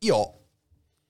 [0.00, 0.36] Io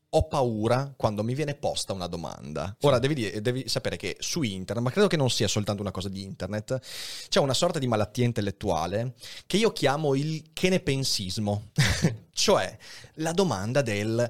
[0.08, 2.74] ho paura quando mi viene posta una domanda.
[2.82, 5.90] Ora devi, dire- devi sapere che su internet, ma credo che non sia soltanto una
[5.90, 6.78] cosa di internet,
[7.28, 9.14] c'è una sorta di malattia intellettuale
[9.46, 11.70] che io chiamo il che ne pensismo.
[12.32, 12.77] cioè
[13.14, 14.28] la domanda del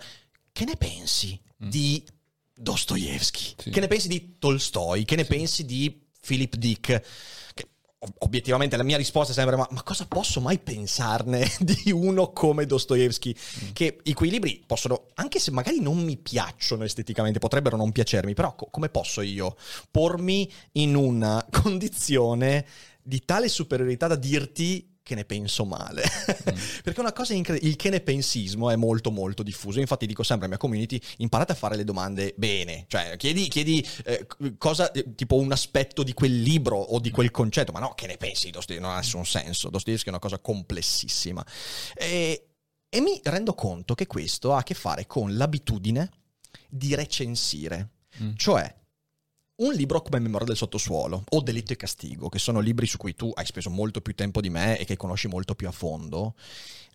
[0.52, 2.05] che ne pensi di
[2.55, 3.55] Dostoevsky?
[3.59, 3.70] Sì.
[3.70, 5.05] Che ne pensi di Tolstoi?
[5.05, 7.02] Che ne pensi di Philip Dick?
[7.55, 7.69] Che,
[8.19, 12.66] Obiettivamente la mia risposta è sempre: ma, ma cosa posso mai pensarne di uno come
[12.66, 13.34] Dostoevsky?
[13.73, 18.34] Che i quei libri possono, anche se magari non mi piacciono esteticamente, potrebbero non piacermi,
[18.34, 19.56] però co- come posso io
[19.91, 22.66] pormi in una condizione
[23.03, 26.03] di tale superiorità da dirti che ne penso male?
[26.83, 29.79] Perché una cosa incredibile, il che ne pensismo è molto molto diffuso.
[29.79, 33.87] Infatti dico sempre alla mia community, imparate a fare le domande bene, cioè chiedi, chiedi
[34.05, 34.27] eh,
[34.59, 38.09] cosa, eh, tipo un aspetto di quel libro o di quel concetto, ma no, che
[38.09, 38.84] ne pensi Dostoevsky?
[38.84, 41.47] Non ha nessun senso, Dostoevsky è una cosa complessissima.
[41.95, 42.49] E,
[42.89, 46.11] e mi rendo conto che questo ha a che fare con l'abitudine
[46.69, 47.91] di recensire,
[48.23, 48.33] Mm.
[48.34, 48.75] cioè
[49.57, 53.15] un libro come Memoria del sottosuolo o Delitto e castigo, che sono libri su cui
[53.15, 56.35] tu hai speso molto più tempo di me e che conosci molto più a fondo,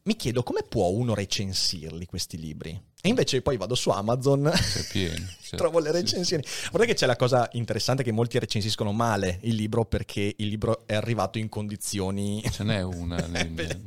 [0.04, 2.80] mi chiedo come può uno recensirli questi libri.
[3.02, 4.52] E invece poi vado su Amazon
[4.92, 5.26] pieno.
[5.42, 5.56] certo.
[5.56, 6.44] trovo le recensioni.
[6.70, 10.84] Guarda che c'è la cosa interessante che molti recensiscono male il libro perché il libro
[10.86, 12.44] è arrivato in condizioni.
[12.52, 13.18] Ce n'è una.
[13.28, 13.82] nel- nel-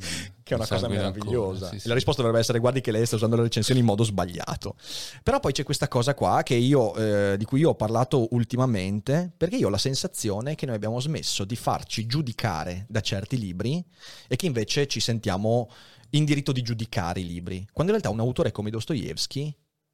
[0.45, 1.71] che è una cosa meravigliosa.
[1.71, 1.89] sì, sì.
[1.89, 4.77] La risposta dovrebbe essere: guardi che lei sta usando le recensioni in modo sbagliato.
[5.23, 9.33] Però poi c'è questa cosa qua che io, eh, di cui io ho parlato ultimamente,
[9.35, 13.83] perché io ho la sensazione che noi abbiamo smesso di farci giudicare da certi libri
[14.29, 15.71] e che invece ci sentiamo
[16.11, 17.67] in diritto di giudicare i libri.
[17.73, 19.04] Quando in realtà un autore come Dostoevsky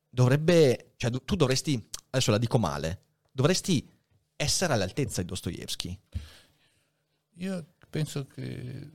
[0.09, 3.89] dovrebbe, cioè tu dovresti, adesso la dico male, dovresti
[4.37, 5.99] essere all'altezza di Dostoevsky.
[7.37, 8.91] Io penso che,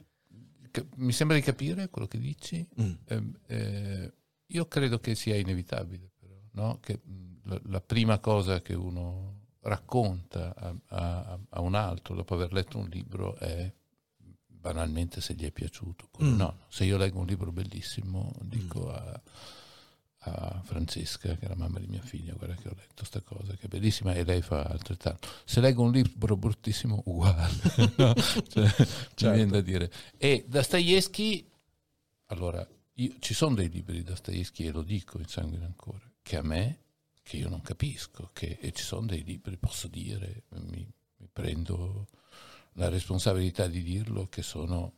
[0.71, 2.65] che- Mi sembra di capire quello che dici.
[2.81, 2.93] Mm.
[3.05, 4.13] Ehm, eh,
[4.47, 6.79] io credo che sia inevitabile, però, no?
[6.79, 12.35] Che mh, la, la prima cosa che uno racconta a, a- a un altro dopo
[12.35, 13.71] aver letto un libro è
[14.47, 16.05] banalmente se gli è piaciuto.
[16.05, 16.35] oppure Mm.
[16.35, 19.21] No, se io leggo un libro bellissimo, dico a,
[20.25, 23.53] a Francesca, che è la mamma di mia figlia, guarda che ho letto questa cosa,
[23.53, 25.27] che è bellissima, e lei fa altrettanto.
[25.45, 27.53] Se leggo un libro bruttissimo, uguale.
[27.97, 28.13] no?
[28.13, 29.29] Cioè, Certo.
[29.29, 29.91] Mi viene da dire.
[30.17, 31.47] E Dostoevsky,
[32.27, 36.37] allora, io- ci sono dei libri di Dostoevsky, e lo dico in sangue ancora, che
[36.37, 36.79] a me,
[37.21, 40.87] che io non capisco, che, e ci sono dei libri, posso dire, mi,
[41.17, 42.07] mi prendo
[42.73, 44.93] la responsabilità di dirlo, che sono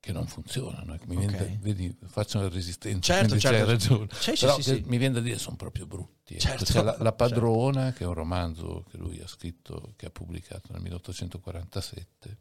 [0.00, 0.96] che non funzionano.
[1.04, 3.56] Mi viene da- vedi, faccio una resistenza, Certo, certo.
[3.58, 4.08] c'hai ragione.
[4.12, 4.82] Sì, Però sì, sì.
[4.86, 6.34] mi viene da dire sono proprio brutti.
[6.34, 6.42] ecco.
[6.42, 10.10] Certo, C'è la, la padrona, che è un romanzo che lui ha scritto, che ha
[10.10, 12.36] pubblicato nel 1847.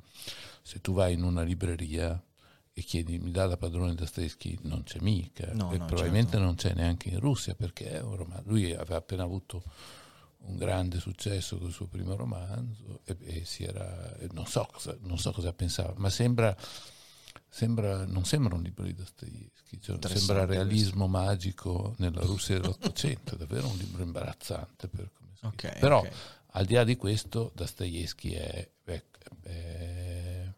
[0.61, 2.21] Se tu vai in una libreria
[2.71, 5.51] e chiedi mi dà la padrona Dostoevsky, non c'è mica.
[5.53, 6.45] No, e no, probabilmente certo.
[6.45, 8.43] non c'è neanche in Russia perché è un romanzo.
[8.49, 9.63] Lui aveva appena avuto
[10.41, 15.17] un grande successo col suo primo romanzo e, e si era, non, so cosa, non
[15.17, 16.55] so cosa pensava, ma sembra,
[17.49, 23.37] sembra, non sembra un libro di Dostoevsky, cioè, sembra realismo magico nella Russia dell'Ottocento, è
[23.37, 24.87] davvero un libro imbarazzante.
[24.87, 25.67] Per come è scritto.
[25.67, 26.11] Ok, Però ok.
[26.51, 29.03] al di là di questo, Dostoevsky è, è-
[29.43, 30.53] è-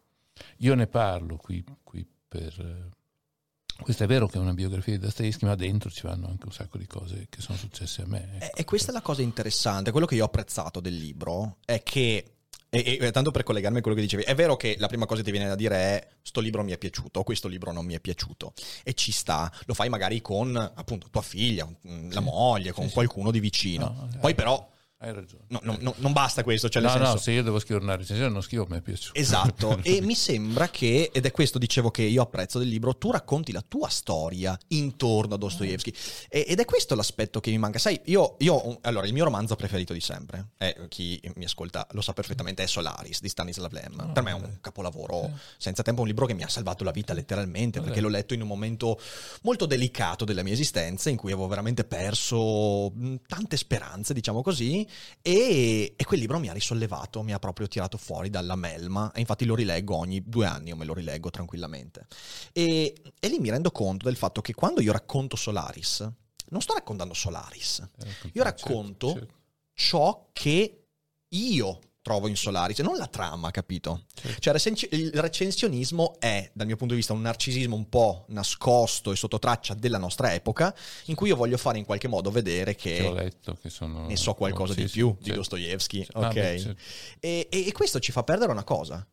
[0.58, 2.58] Io ne parlo qui, qui per...
[2.60, 6.46] eh, Questo è vero che è una biografia di Dostoevsky, ma dentro ci vanno anche
[6.46, 8.38] un sacco di cose che sono successe a me.
[8.40, 8.56] Ecco.
[8.56, 12.36] e questa è la cosa interessante, quello che io ho apprezzato del libro è che,
[12.74, 15.20] e, e tanto per collegarmi a quello che dicevi, è vero che la prima cosa
[15.20, 17.92] che ti viene da dire è sto libro mi è piaciuto, questo libro non mi
[17.92, 22.72] è piaciuto, e ci sta, lo fai magari con appunto tua figlia, mm, la moglie,
[22.72, 23.84] con Sì, qualcuno di vicino.
[23.84, 24.70] No, Poi hai- però
[25.02, 25.42] Hai ragione.
[25.48, 27.12] no, no, no, non basta questo, cioè nel no, senso...
[27.14, 29.18] no, se io devo scrivere una recensione non scrivo, mi è piaciuto.
[29.18, 33.10] Esatto, e mi sembra che, ed è questo dicevo che io apprezzo del libro, tu
[33.10, 35.92] racconti la tua storia intorno a Dostoevsky
[36.28, 37.80] E- ed è questo l'aspetto che mi manca.
[37.80, 42.00] Sai, io, io- allora, il mio romanzo preferito di sempre, è, chi mi ascolta lo
[42.00, 44.12] sa perfettamente, è Solaris di Stanislav Lem.
[44.12, 47.12] per me è un capolavoro senza tempo, un libro che mi ha salvato la vita
[47.12, 49.00] letteralmente, perché l'ho letto in un momento
[49.42, 52.92] molto delicato della mia esistenza, in cui avevo veramente perso
[53.26, 54.86] tante speranze, diciamo così,
[55.20, 59.20] e, e quel libro mi ha risollevato, mi ha proprio tirato fuori dalla melma e
[59.20, 62.06] infatti lo rileggo ogni due anni, io me lo rileggo tranquillamente.
[62.52, 66.10] E, e lì mi rendo conto del fatto che quando io racconto Solaris,
[66.48, 67.88] non sto raccontando Solaris,
[68.32, 69.34] io racconto Certo, certo.
[69.74, 70.86] ciò che
[71.28, 74.06] io trovo in Solaris, non la trama, capito?
[74.12, 74.40] Certo.
[74.40, 79.16] Cioè, il recensionismo è, dal mio punto di vista, un narcisismo un po' nascosto e
[79.16, 80.74] sotto traccia della nostra epoca,
[81.06, 84.06] in cui io voglio fare in qualche modo vedere Che ho letto che sono...
[84.06, 85.38] ne so qualcosa sì, di sì, più di certo.
[85.38, 86.34] Dostoevsky, Ah, ok?
[86.34, 86.82] beh, certo.
[87.20, 89.06] E, e- e questo ci fa perdere una cosa.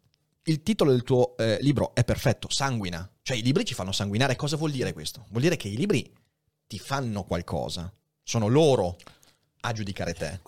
[0.43, 3.07] Il titolo del tuo eh, libro è perfetto, sanguina.
[3.21, 4.35] Cioè i libri ci fanno sanguinare.
[4.35, 5.25] Cosa vuol dire questo?
[5.29, 6.11] Vuol dire che i libri
[6.65, 7.93] ti fanno qualcosa.
[8.23, 8.95] Sono loro
[9.61, 10.39] a giudicare te.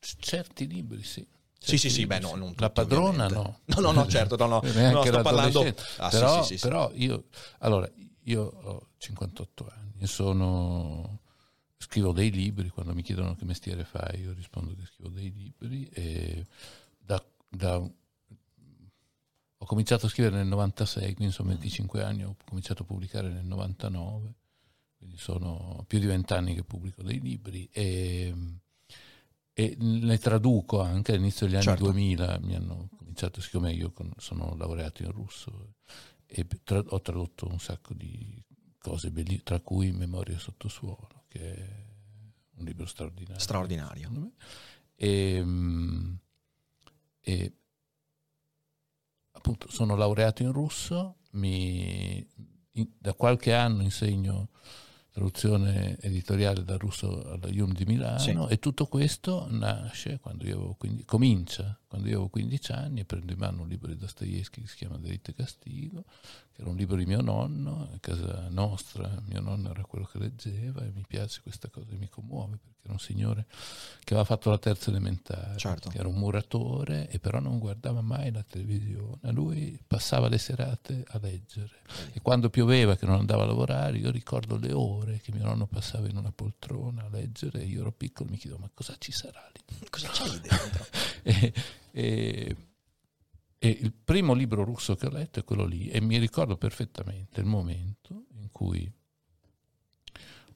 [0.00, 1.24] Certi libri, sì.
[1.66, 3.34] Sì, sì, sì, beh, no, non La padrona ovviamente.
[3.34, 3.60] no.
[3.64, 4.60] No, no, no, certo, no, no.
[4.62, 5.74] No, sto parlando-.
[5.96, 7.24] Ah, però, sì, sì, però io,
[7.58, 7.90] allora,
[8.22, 11.20] io ho 58 anni sono,
[11.76, 15.88] scrivo dei libri, quando mi chiedono che mestiere fai, io rispondo che scrivo dei libri
[15.92, 16.46] e
[16.98, 17.76] da, da-
[19.58, 23.44] ho cominciato a scrivere nel 96, quindi sono 25 anni, ho cominciato a pubblicare nel
[23.46, 24.34] 99,
[24.98, 28.32] quindi sono più di 20 anni che pubblico dei libri e,
[29.58, 31.84] e ne traduco anche all'inizio degli anni Certo.
[31.84, 35.76] 2000, mi hanno cominciato, siccome io sono laureato in russo
[36.26, 38.38] e tra- ho tradotto un sacco di
[38.76, 41.84] cose belli, tra cui Memoria sotto suolo, che è
[42.56, 43.40] un libro straordinario.
[43.40, 44.32] Straordinario.
[44.94, 46.14] E, mm,
[47.20, 47.56] e
[49.32, 52.26] appunto sono laureato in russo, mi-
[52.72, 54.50] in- da qualche anno insegno
[55.16, 58.36] traduzione editoriale dal russo alla IUM di Milano Sì.
[58.50, 63.32] e tutto questo nasce quando io avevo 15, comincia quando io avevo 15 anni prendo
[63.32, 66.04] in mano un libro di Dostoevsky che si chiama Delitto e Castigo
[66.52, 70.18] che era un libro di mio nonno a casa nostra mio nonno era quello che
[70.18, 73.46] leggeva e mi piace questa cosa mi commuove perché era un signore
[74.02, 75.88] che aveva fatto la terza elementare Certo.
[75.90, 81.04] che era un muratore e però non guardava mai la televisione lui passava le serate
[81.08, 85.32] a leggere e quando pioveva che non andava a lavorare io ricordo le ore che
[85.32, 88.60] mio nonno passava in una poltrona a leggere e io ero piccolo e mi chiedevo
[88.60, 90.86] ma cosa ci sarà lì Cosa c'è lì dentro?
[91.22, 91.52] e,
[91.96, 92.56] e-
[93.58, 97.40] e il primo libro russo che ho letto è quello lì e mi ricordo perfettamente
[97.40, 98.92] il momento in cui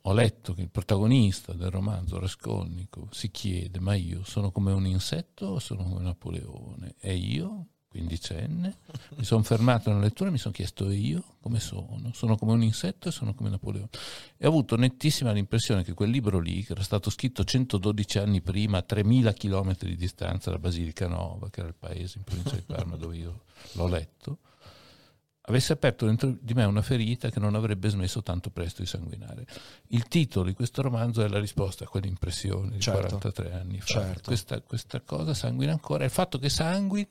[0.03, 4.87] ho letto che il protagonista del romanzo Raskolnikov si chiede ma io sono come un
[4.87, 6.95] insetto o sono come Napoleone?
[6.99, 8.77] E io, quindicenne,
[9.17, 12.13] mi sono fermato nella lettura e mi sono chiesto io come sono?
[12.13, 13.89] Sono come un insetto e sono come Napoleone?
[14.37, 18.41] E ho avuto nettissima l'impressione che quel libro lì, che era stato scritto 112 anni
[18.43, 22.55] prima, a 3000 km di distanza da Basilica Nova, che era il paese in provincia
[22.55, 23.43] di Parma dove io
[23.73, 24.39] l'ho letto,
[25.43, 29.47] avesse aperto dentro di me una ferita che non avrebbe smesso tanto presto di sanguinare.
[29.89, 33.19] Il titolo di questo romanzo è la risposta a quell'impressione di Certo.
[33.19, 33.87] 43 anni fa.
[33.87, 34.23] Certo.
[34.27, 36.05] Questa, questa cosa sanguina ancora.
[36.05, 37.09] Il fatto che sanguini,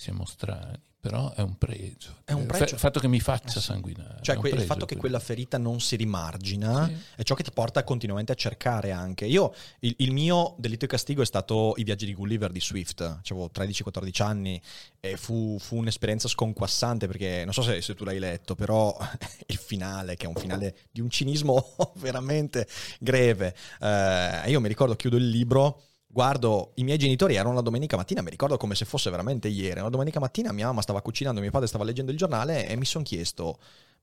[0.00, 2.16] siamo strani, però è un pregio.
[2.24, 2.74] È un pregio.
[2.74, 3.66] Il fatto che mi faccia Eh sì.
[3.66, 4.18] sanguinare.
[4.22, 6.96] Cioè, que- il fatto che quella ferita non si rimargina Sì.
[7.16, 9.26] è ciò che ti porta continuamente a cercare anche.
[9.26, 13.00] Io, il, il mio delitto e castigo è stato i viaggi di Gulliver di Swift.
[13.02, 14.60] Avevo 13-14 anni
[15.00, 18.96] e fu, fu un'esperienza sconquassante perché non so se, se tu l'hai letto, però
[19.48, 22.66] il finale, che è un finale di un cinismo veramente
[23.00, 23.54] greve.
[23.80, 25.82] Eh, io mi ricordo, chiudo il libro.
[26.12, 29.78] Guardo, i miei genitori erano la domenica mattina, mi ricordo come se fosse veramente ieri.
[29.78, 32.84] Una domenica mattina mia mamma stava cucinando, mio padre stava leggendo il giornale e mi
[32.84, 33.58] sono chiesto: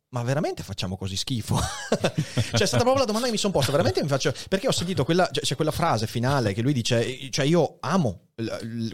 [0.09, 1.59] ma veramente facciamo così schifo?
[1.92, 3.71] cioè, è stata proprio la domanda che mi sono posta.
[3.71, 4.33] Veramente mi faccio.
[4.47, 8.28] Perché ho sentito quella, cioè, quella frase finale che lui dice: Cioè, io amo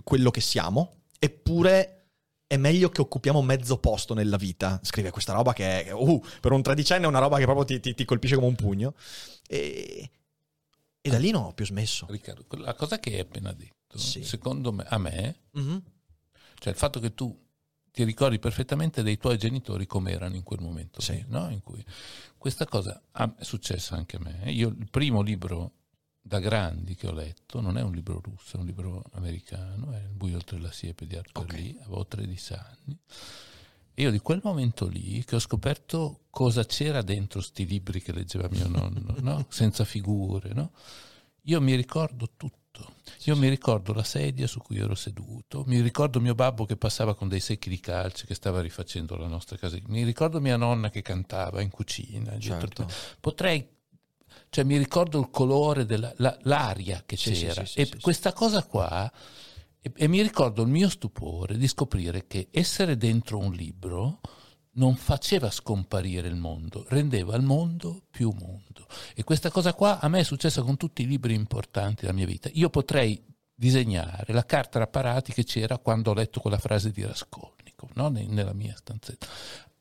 [0.04, 2.06] quello che siamo, eppure
[2.48, 4.80] è meglio che occupiamo mezzo posto nella vita.
[4.82, 7.80] Scrive questa roba che, è, uh, per un tredicenne è una roba che proprio ti,
[7.80, 8.96] ti- ti colpisce come un pugno.
[9.48, 10.10] E,
[11.06, 12.06] e da lì non ho più smesso.
[12.10, 14.24] Riccardo, la cosa che hai appena detto, Sì.
[14.24, 15.84] secondo me, a me, Mhm.
[16.60, 17.38] cioè il fatto che tu
[17.92, 21.24] ti ricordi perfettamente dei tuoi genitori come erano in quel momento, Sì.
[21.28, 21.50] no?
[21.50, 21.84] In cui
[22.38, 24.50] questa cosa è successa anche a me.
[24.52, 25.74] Io il primo libro
[26.22, 29.98] da grandi che ho letto non è un libro russo, è un libro americano, è
[30.00, 31.52] Il buio oltre la siepe di Arthur Ok.
[31.54, 32.98] Lee, avevo 13 anni.
[33.96, 38.48] Io di quel momento lì che ho scoperto cosa c'era dentro sti libri che leggeva
[38.50, 39.46] mio nonno, no?
[39.50, 40.72] senza figure, no?
[41.44, 42.62] io mi ricordo tutto.
[43.26, 47.14] Io mi ricordo la sedia su cui ero seduto, mi ricordo mio babbo che passava
[47.14, 50.90] con dei secchi di calce che stava rifacendo la nostra casa, mi ricordo mia nonna
[50.90, 52.38] che cantava in cucina.
[52.40, 52.88] Certo.
[53.20, 53.66] Potrei,
[54.50, 59.12] cioè mi ricordo il colore dell'aria che Sì, c'era sì, sì, e questa cosa qua
[59.84, 64.22] e, e mi ricordo il mio stupore di scoprire che essere dentro un libro
[64.76, 68.88] non faceva scomparire il mondo, rendeva il mondo più mondo.
[69.14, 72.26] E questa cosa qua a me è successa con tutti i libri importanti della mia
[72.26, 72.50] vita.
[72.54, 73.22] Io potrei
[73.54, 78.08] disegnare la carta apparati che c'era quando ho letto quella frase di Raskolnikov no?
[78.10, 79.28] nella mia stanzetta.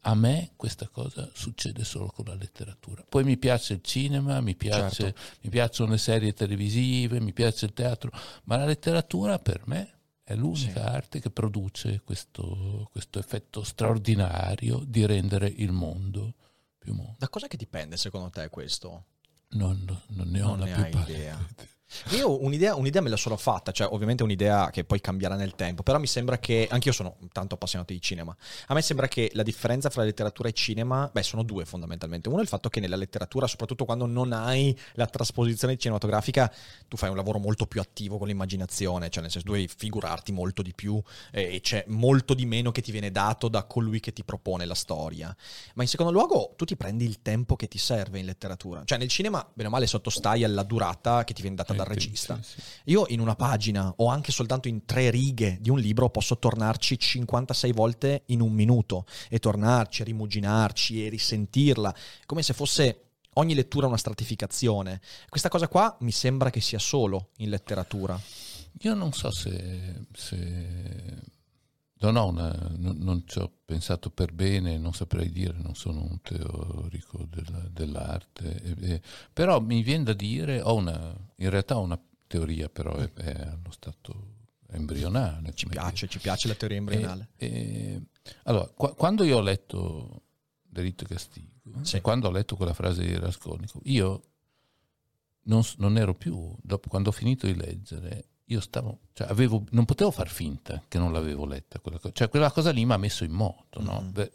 [0.04, 3.04] A me questa cosa succede solo con la letteratura.
[3.08, 5.20] Poi mi piace il cinema, mi, piace, Certo.
[5.42, 8.10] mi piacciono le serie televisive, mi piace il teatro,
[8.44, 15.06] ma la letteratura per me è l'unica arte che produce questo, questo effetto straordinario di
[15.06, 16.34] rendere il mondo
[16.78, 17.14] più mondo.
[17.18, 19.04] Da cosa che dipende secondo te questo?
[19.50, 21.46] Non, non ne ho Non la ne più idea.
[22.10, 25.82] Io un'idea, un'idea me la sono fatta, cioè ovviamente un'idea che poi cambierà nel tempo,
[25.82, 28.34] però mi sembra che, anch'io sono tanto appassionato di cinema,
[28.66, 32.38] a me sembra che la differenza fra letteratura e cinema, beh sono due fondamentalmente, uno
[32.38, 36.52] è il fatto che nella letteratura, soprattutto quando non hai la trasposizione cinematografica,
[36.88, 40.32] tu fai un lavoro molto più attivo con l'immaginazione, cioè nel senso tu devi figurarti
[40.32, 44.00] molto di più eh, e c'è molto di meno che ti viene dato da colui
[44.00, 45.34] che ti propone la storia.
[45.74, 48.98] Ma in secondo luogo tu ti prendi il tempo che ti serve in letteratura, cioè
[48.98, 52.38] nel cinema bene o male sottostai alla durata che ti viene data Eh, sì, regista.
[52.42, 52.66] sì, sì.
[52.84, 56.98] Io in una pagina o anche soltanto in tre righe di un libro posso tornarci
[56.98, 61.94] 56 volte in un minuto e tornarci, rimuginarci e risentirla,
[62.26, 65.00] come se fosse ogni lettura una stratificazione.
[65.28, 68.20] Questa cosa qua mi sembra che sia solo in letteratura.
[68.80, 71.20] Io non so se, se-
[72.02, 76.02] non, ho una- non, non ci ho pensato per bene, non saprei dire, non sono
[76.02, 81.76] un teorico della- dell'arte, e- e- però mi viene da dire, ho una, in realtà
[81.78, 84.30] ho una teoria, però è, è allo stato
[84.70, 85.52] embrionale.
[85.54, 87.28] Ci piace, ci piace la teoria embrionale.
[87.36, 88.02] e-
[88.44, 90.22] allora, qua- quando io ho letto
[90.62, 91.50] Delitto e Castigo,
[91.82, 92.00] Sì.
[92.00, 94.22] quando ho letto quella frase di Raskolnikov, io
[95.44, 99.84] non, non ero più, dopo, quando ho finito di leggere, io stavo, cioè avevo, non
[99.84, 102.96] potevo far finta che non l'avevo letta, quella cosa, cioè quella cosa lì mi ha
[102.98, 104.00] messo in moto, no?
[104.00, 104.12] Mhm.
[104.12, 104.32] Beh,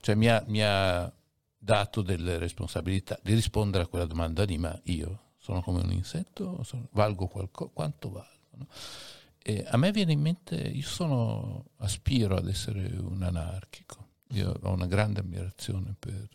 [0.00, 1.10] cioè mi ha, mi ha
[1.58, 6.62] dato delle responsabilità di rispondere a quella domanda lì, ma io sono come un insetto,
[6.64, 8.30] Sono- valgo qualcosa, quanto valgo?
[8.56, 8.66] no?
[9.42, 14.72] E a me viene in mente, io sono, aspiro ad essere un anarchico, io ho
[14.72, 16.28] una grande ammirazione per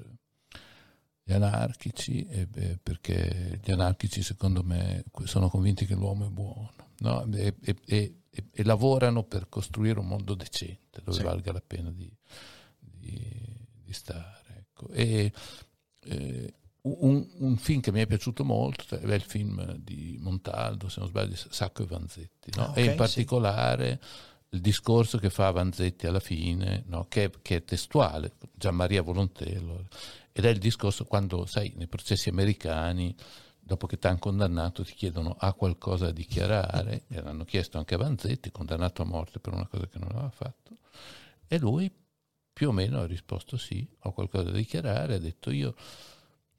[1.32, 7.26] gli anarchici, beh, perché gli anarchici secondo me sono convinti che l'uomo è buono no?
[7.34, 8.16] e, e- e-
[8.52, 11.24] e- lavorano per costruire un mondo decente dove Sì.
[11.24, 12.12] valga la pena di,
[12.80, 14.66] di- di stare.
[14.68, 14.90] ecco.
[14.90, 15.32] E,
[16.04, 21.00] eh, un, un film che mi è piaciuto molto è il film di Montaldo, se
[21.00, 22.66] non sbaglio, Sacco e Vanzetti, no?
[22.66, 22.96] Ah, ok, e in sì.
[24.54, 27.06] Il discorso che fa Vanzetti alla fine, no?
[27.08, 29.88] che, è, che è testuale, Gianmaria Volontello,
[30.32, 33.16] ed è il discorso quando, sai, nei processi americani,
[33.60, 37.96] dopo che ti hanno condannato, ti chiedono ha qualcosa da dichiarare, e l'hanno chiesto anche
[37.96, 40.78] a Vanzetti, condannato a morte per una cosa che non aveva fatto,
[41.48, 41.90] e lui
[42.52, 45.76] più o meno ha risposto sì, ho qualcosa da dichiarare, ha detto io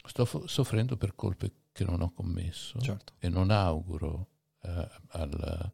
[0.06, 3.12] sto fo- soffrendo per colpe che non ho commesso Certo.
[3.18, 4.28] e non auguro
[4.62, 5.72] eh, al,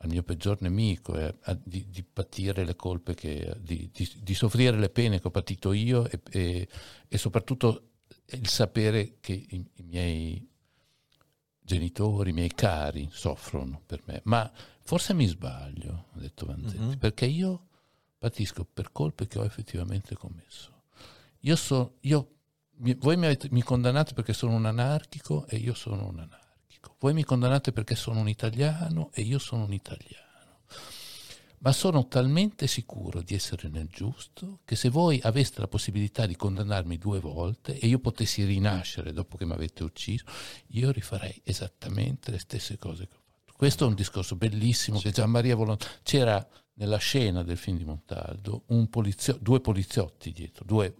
[0.00, 4.34] al mio peggior nemico eh, a- di, di patire le colpe, che, di, di- di
[4.34, 6.68] soffrire le pene che ho patito io e, e-
[7.08, 7.82] e soprattutto
[8.26, 10.46] il sapere che i, i miei
[11.60, 14.20] genitori, i miei cari soffrono per me.
[14.24, 14.50] Ma
[14.80, 16.98] forse mi sbaglio, ha detto Vanzetti, Mhm.
[16.98, 17.66] perché io
[18.18, 20.82] patisco per colpe che ho effettivamente commesso.
[21.40, 22.34] Io so, io,
[22.78, 26.37] mi- voi mi, avete, mi condannate perché sono un anarchico e io sono un anarchico.
[26.98, 30.26] Voi mi condannate perché sono un italiano e io sono un italiano.
[31.60, 36.36] Ma sono talmente sicuro di essere nel giusto che se voi aveste la possibilità di
[36.36, 40.24] condannarmi due volte e io potessi rinascere dopo che mi avete ucciso,
[40.68, 43.52] io rifarei esattamente le stesse cose che ho fatto.
[43.56, 45.86] Questo è un discorso bellissimo che Gianmaria Volonté...
[46.02, 50.94] C'era nella scena del film di Montaldo un polizio- due poliziotti dietro, due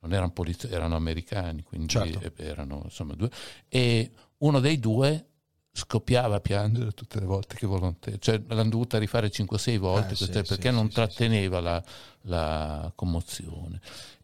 [0.00, 2.32] non erano poliziotti, erano americani, quindi Certo.
[2.36, 3.30] erano insomma due,
[3.68, 5.24] e uno dei due
[5.72, 10.16] scoppiava a piangere tutte le volte che volonté, cioè l'hanno dovuta rifare 5-6 volte Eh,
[10.16, 11.82] sì, queste- sì, perché sì, non sì, tratteneva la,
[12.22, 13.80] la commozione.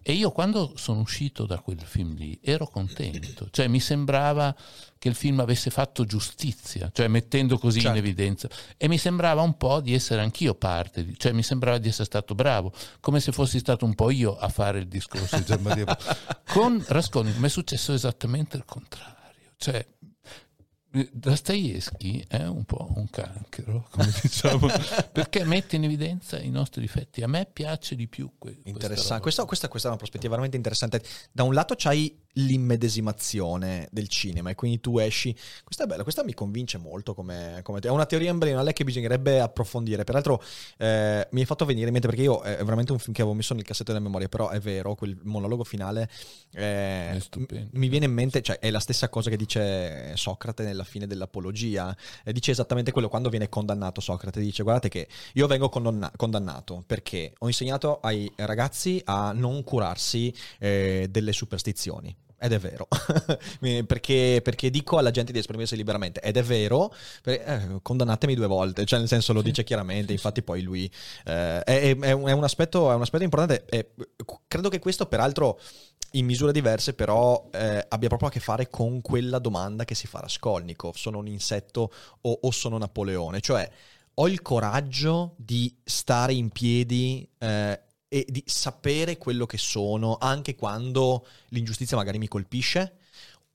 [0.06, 4.54] E io quando sono uscito da quel film lì ero contento, cioè mi sembrava
[4.98, 7.96] che il film avesse fatto giustizia, cioè mettendo così Certo.
[7.96, 11.78] in evidenza, e mi sembrava un po' di essere anch'io parte, di- cioè mi sembrava
[11.78, 15.36] di essere stato bravo, come se fossi stato un po' io a fare il discorso
[15.36, 15.96] di Gianmaria.
[16.52, 19.13] Con Raskolnikov mi è successo esattamente il contrario,
[19.64, 19.86] cioè
[21.10, 24.68] Dostoevsky è un po' un cancro, come diciamo,
[25.10, 27.22] perché mette in evidenza i nostri difetti.
[27.22, 29.20] A me piace di più que- Interessante.
[29.22, 31.02] Questa, questa- questa è una prospettiva veramente interessante.
[31.32, 35.36] Da un lato c'hai l'immedesimazione del cinema e quindi tu esci.
[35.62, 37.88] Questa è bella, questa mi convince molto come, come te.
[37.88, 40.04] È una teoria embrionale che bisognerebbe approfondire.
[40.04, 40.42] Peraltro
[40.78, 43.36] eh, mi hai fatto venire in mente perché io è veramente un film che avevo
[43.36, 46.08] messo nel cassetto della memoria, però è vero, quel monologo finale
[46.52, 47.20] eh,
[47.72, 51.96] mi viene in mente, cioè è la stessa cosa che dice Socrate nella fine dell'Apologia.
[52.24, 56.82] Eh, dice esattamente quello quando viene condannato Socrate, dice guardate che io vengo condanna- condannato
[56.86, 62.14] perché ho insegnato ai ragazzi a non curarsi eh, delle superstizioni
[62.44, 62.86] ed è vero,
[63.86, 68.46] perché, perché, dico alla gente di esprimersi liberamente, ed è vero, perché, eh, condannatemi due
[68.46, 70.84] volte, cioè nel senso lo dice chiaramente, infatti poi lui
[71.24, 73.64] eh, è, è, un, è, un aspetto, è, un aspetto, importante,
[74.46, 75.58] credo che questo peraltro
[76.12, 80.06] in misure diverse però eh, abbia proprio a che fare con quella domanda che si
[80.06, 83.66] fa Raskolnikov, sono un insetto o, o sono Napoleone, cioè
[84.16, 87.80] ho il coraggio di stare in piedi eh,
[88.14, 92.98] e di sapere quello che sono anche quando l'ingiustizia magari mi colpisce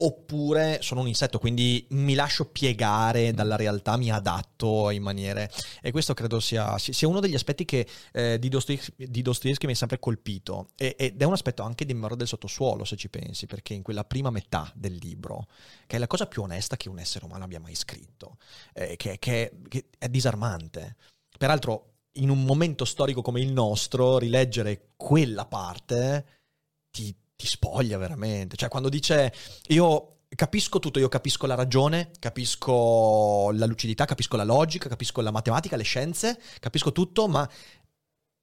[0.01, 5.49] oppure sono un insetto, quindi mi lascio piegare dalla realtà, mi adatto in maniere...
[5.81, 9.73] E questo credo sia, sia uno degli aspetti che eh, di, Dostoevsky, di Dostoevsky mi
[9.73, 13.09] è sempre colpito e, ed è un aspetto anche di memoria del sottosuolo, se ci
[13.09, 15.47] pensi, perché in quella prima metà del libro,
[15.85, 18.37] che è la cosa più onesta che un essere umano abbia mai scritto,
[18.73, 20.95] eh, che, che, che è disarmante.
[21.37, 26.25] Peraltro in un momento storico come il nostro, rileggere quella parte
[26.91, 28.55] ti, ti spoglia veramente.
[28.55, 29.33] Cioè, quando dice
[29.67, 35.31] io capisco tutto, io capisco la ragione, capisco la lucidità, capisco la logica, capisco la
[35.31, 37.49] matematica, le scienze, capisco tutto, ma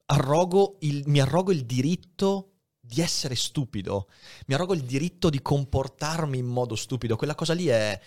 [0.06, 4.08] arrogo il, mi arrogo il diritto di essere stupido,
[4.46, 7.16] mi arrogo il diritto di comportarmi in modo stupido.
[7.16, 8.00] Quella cosa lì è...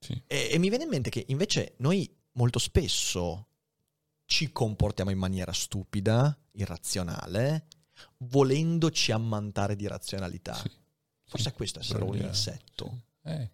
[0.00, 0.20] Sì.
[0.26, 3.47] E, e mi viene in mente che invece noi molto spesso
[4.28, 7.64] ci comportiamo in maniera stupida, irrazionale,
[8.18, 10.52] volendoci ammantare di razionalità.
[10.52, 10.70] Sì,
[11.24, 13.04] Forse sì, è questo essere un insetto.
[13.24, 13.50] Eh,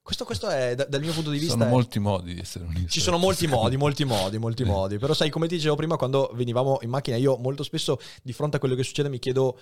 [0.00, 1.52] questo, questo, è dal mio punto di vista.
[1.52, 1.72] Ci sono è...
[1.72, 2.90] molti modi di essere un insetto.
[2.90, 4.98] Ci sono molti modi, molti modi, molti modi.
[4.98, 8.56] Però sai, come ti dicevo prima, quando venivamo in macchina, io molto spesso di fronte
[8.56, 9.58] a quello che succede mi chiedo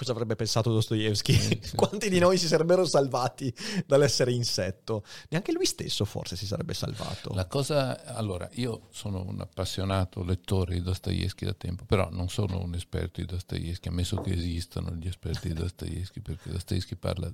[0.00, 1.34] cosa avrebbe pensato Dostoevsky?
[1.34, 1.60] Sì.
[1.76, 3.54] Quanti di noi si sarebbero salvati
[3.86, 5.04] dall'essere insetto?
[5.28, 7.34] Neanche lui stesso forse si sarebbe salvato.
[7.34, 12.62] La cosa, allora, io sono un appassionato lettore di Dostoevsky da tempo, però non sono
[12.62, 17.30] un esperto di Dostoevsky, ammesso che esistano gli esperti di Dostoevsky, perché Dostoevsky parla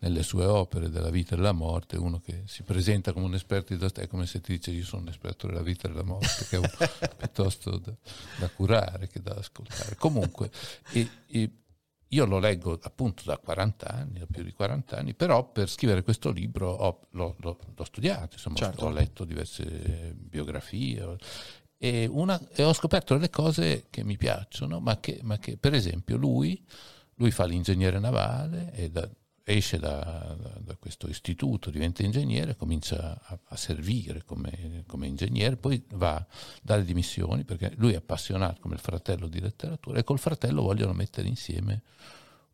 [0.00, 3.74] nelle sue opere della vita e della morte, uno che si presenta come un esperto
[3.74, 6.04] di Dostoevsky è come se ti dice io sono un esperto della vita e della
[6.04, 6.70] morte, che è un,
[7.18, 7.92] piuttosto da,
[8.38, 9.96] da, curare che da ascoltare.
[9.96, 10.50] Comunque,
[10.92, 11.50] e, e
[12.08, 16.02] io lo leggo appunto da 40 anni, da più di 40 anni, però per scrivere
[16.02, 18.86] questo libro ho, l'ho, l'ho, l'ho, studiato, insomma, certo.
[18.86, 21.16] ho letto diverse biografie
[21.76, 25.74] e, una, e, ho scoperto delle cose che mi piacciono, ma che, ma che per
[25.74, 26.60] esempio lui,
[27.14, 29.08] lui, fa l'ingegnere navale e da,
[29.48, 35.82] esce da, da, questo istituto, diventa ingegnere, comincia a, a servire come, come, ingegnere, poi
[35.94, 36.24] va
[36.62, 40.92] dalle dimissioni perché lui è appassionato come il fratello di letteratura e col fratello vogliono
[40.92, 41.82] mettere insieme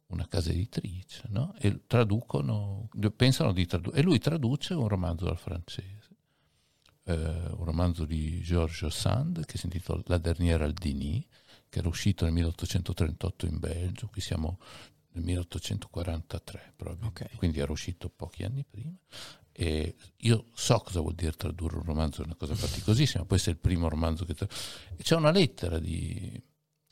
[0.07, 1.55] una casa editrice no?
[1.59, 6.09] e traducono, pensano di tradurre, e lui traduce un romanzo dal francese,
[7.05, 11.27] eh, un romanzo di Georges Sand che si intitola La dernière Aldini,
[11.69, 14.59] che era uscito nel 1838 in Belgio, qui siamo
[15.15, 17.29] nel 1843 proprio, okay.
[17.37, 18.93] quindi era uscito pochi anni prima.
[19.57, 23.51] E io so cosa vuol dire tradurre un romanzo, è una cosa faticosissima, poi è
[23.51, 24.35] il primo romanzo che...
[24.35, 24.49] Tra...
[24.97, 26.43] E c'è una lettera di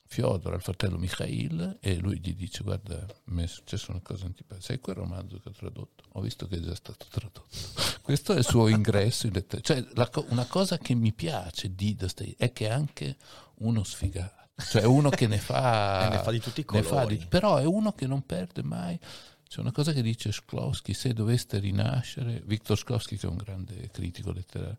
[0.06, 4.64] Fiodor al fratello Mikhail e lui gli dice guarda, mi è successa una cosa antipatica,
[4.64, 6.04] sai quel romanzo che ho tradotto?
[6.12, 7.46] Ho visto che è già stato tradotto.
[8.02, 9.80] Questo è il suo ingresso in letteratura.
[9.80, 13.16] Cioè, la, una cosa che mi piace di Dostoevsky è che è anche
[13.54, 17.18] uno sfigato cioè uno che ne fa, ne fa di tutti i colori.
[17.18, 18.98] Di, però è uno che non perde mai.
[19.48, 23.90] C'è una cosa che dice Shklovsky, se doveste rinascere, Viktor Shklovsky che è un grande
[23.90, 24.78] critico letterario,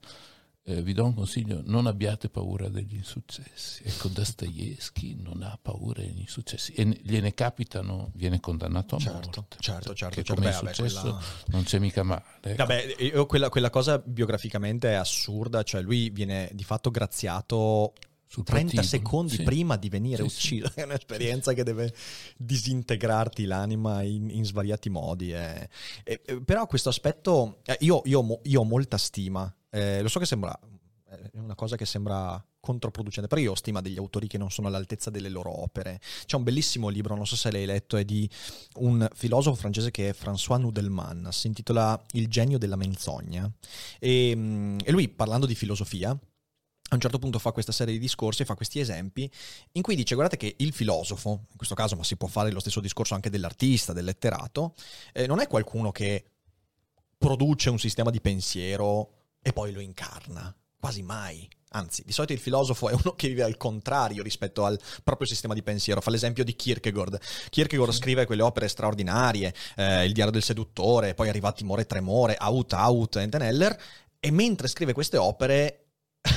[0.66, 3.84] eh, vi do un consiglio, non abbiate paura degli insuccessi.
[3.84, 9.58] Ecco, Dostoevsky non ha paura degli insuccessi e gliene capitano, viene condannato a certo, morte.
[9.60, 10.16] Certo, certo.
[10.16, 10.34] Certo.
[10.36, 11.22] come è successo quella...
[11.48, 12.24] non c'è mica male.
[12.42, 12.56] Ecco.
[12.56, 17.94] Vabbè, quella, quella cosa biograficamente è assurda, cioè lui viene di fatto graziato
[18.42, 19.44] 30 secondi sì.
[19.44, 20.80] prima di venire sì, ucciso, sì.
[20.80, 21.94] è un'esperienza che deve
[22.38, 25.34] disintegrarti l'anima in, in svariati modi.
[25.34, 25.70] Eh.
[26.04, 30.26] E, però questo aspetto, eh, io, io, io, ho molta stima, eh, lo so che
[30.26, 30.58] sembra
[31.32, 34.68] è una cosa che sembra controproducente, però io ho stima degli autori che non sono
[34.68, 36.00] all'altezza delle loro opere.
[36.26, 38.30] C'è un bellissimo libro, non so se l'hai letto, è di
[38.76, 43.50] un filosofo francese che è François Nudelman, si intitola Il genio della menzogna.
[44.00, 46.18] E, e lui, parlando di filosofia,
[46.94, 49.30] a un certo punto fa questa serie di discorsi e fa questi esempi
[49.74, 52.60] in cui dice guardate che il filosofo, in questo caso ma si può fare lo
[52.60, 54.76] stesso discorso anche dell'artista, del letterato,
[55.12, 56.26] eh, non è qualcuno che
[57.18, 61.48] produce un sistema di pensiero e poi lo incarna, quasi mai.
[61.76, 65.56] Anzi, di solito il filosofo è uno che vive al contrario rispetto al proprio sistema
[65.56, 66.02] di pensiero.
[66.02, 67.20] Fa l'esempio di Kierkegaard.
[67.50, 72.38] Kierkegaard scrive quelle opere straordinarie, eh, Il diario del seduttore, poi arriva Timore e Tremore,
[72.40, 73.76] Out Out, Enteneller,
[74.20, 75.83] e mentre scrive queste opere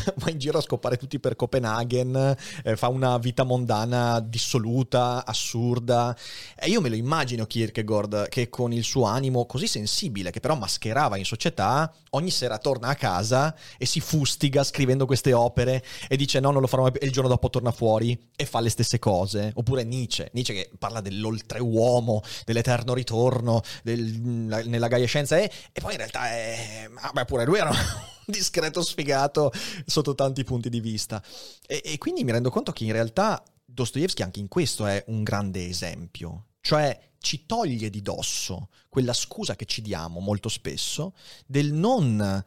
[0.16, 6.16] va in giro a scopare tutti per Copenaghen, eh, fa una vita mondana dissoluta, assurda.
[6.54, 10.54] E io me lo immagino Kierkegaard che con il suo animo così sensibile, che però
[10.54, 16.16] mascherava in società, ogni sera torna a casa e si fustiga scrivendo queste opere e
[16.16, 18.60] dice no, non lo farò mai più, e il giorno dopo torna fuori e fa
[18.60, 19.50] le stesse cose.
[19.54, 25.92] Oppure Nietzsche, Nietzsche che parla dell'oltreuomo, dell'eterno ritorno, del, nella Gaia Scienza, e, e poi
[25.92, 26.88] in realtà è...
[26.94, 27.70] Ah, beh, pure lui era
[28.26, 29.52] discreto sfigato
[29.84, 31.22] sotto tanti punti di vista.
[31.66, 35.22] E, e quindi mi rendo conto che in realtà Dostoevsky anche in questo è un
[35.22, 36.46] grande esempio.
[36.60, 41.14] Cioè ci toglie di dosso quella scusa che ci diamo molto spesso
[41.46, 42.44] del non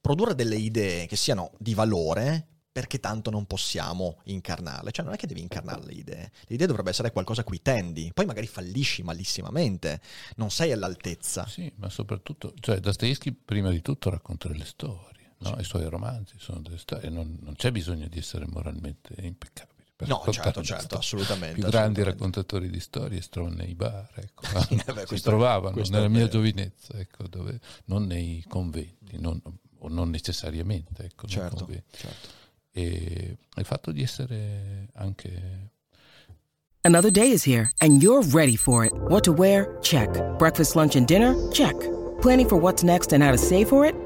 [0.00, 4.92] produrre delle idee che siano di valore perché tanto non possiamo incarnarle.
[4.92, 7.62] Cioè non è che devi incarnare le idee, le idee dovrebbe essere qualcosa a cui
[7.62, 10.00] tendi, poi magari fallisci malissimamente,
[10.36, 11.46] non sei all'altezza.
[11.46, 15.56] Sì, ma soprattutto, cioè Dostoevsky prima di tutto racconta le storie no?
[15.58, 19.74] i suoi romanzi sono delle storie, non, non c'è bisogno di essere moralmente impeccabili.
[19.98, 21.58] No, certo, certo, assolutamente.
[21.58, 24.42] I più grandi raccontatori di storie si trovano nei bar, ecco,
[25.00, 29.40] eh si trovavano nella mia giovinezza, ecco, dove, non nei conventi, non,
[29.78, 31.04] o non necessariamente.
[31.04, 32.28] Ecco, certo, certo.
[32.72, 35.70] E il fatto di essere anche...
[36.82, 38.92] Another day is here and you're ready for it.
[39.08, 39.78] What to wear?
[39.80, 40.10] Check.
[40.36, 41.34] Breakfast, lunch and dinner?
[41.50, 41.74] Check.
[42.20, 44.05] Planning for what's next and how to save for it?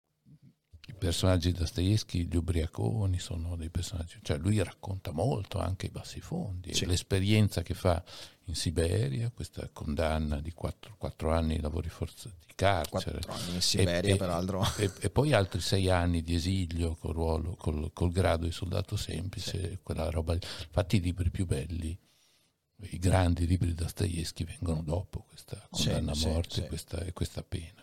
[1.01, 4.19] I personaggi Dostoevsky, gli ubriaconi, sono dei personaggi...
[4.21, 6.75] Cioè lui racconta molto anche i bassi fondi.
[6.75, 6.85] Sì.
[6.85, 8.03] L'esperienza che fa
[8.45, 13.19] in Siberia, questa condanna di quattro, quattro anni di lavori forzati di carcere.
[13.19, 14.63] Quattro anni in Siberia, e, peraltro.
[14.77, 18.95] E, e, poi altri sei anni di esilio col, ruolo, col, col grado di soldato
[18.95, 19.79] semplice, sì.
[19.81, 20.33] quella roba.
[20.33, 21.97] Infatti i libri più belli,
[22.77, 27.80] i grandi libri di Dostoevsky vengono dopo questa condanna a morte e questa, questa pena.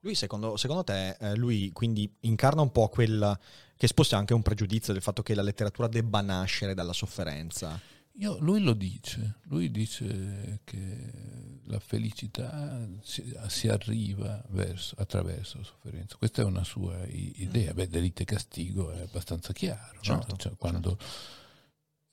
[0.00, 3.38] Lui, secondo, secondo te, eh, lui quindi incarna un po' quel
[3.76, 7.80] che sposta anche un pregiudizio del fatto che la letteratura debba nascere dalla sofferenza?
[8.14, 15.64] Io, lui lo dice, lui dice che la felicità si, si arriva verso, attraverso la
[15.64, 16.16] sofferenza.
[16.16, 17.72] Questa è una sua idea.
[17.72, 20.00] Beh, delite e castigo è abbastanza chiaro.
[20.00, 20.36] Certo, no?
[20.36, 20.56] cioè, certo.
[20.56, 20.98] quando,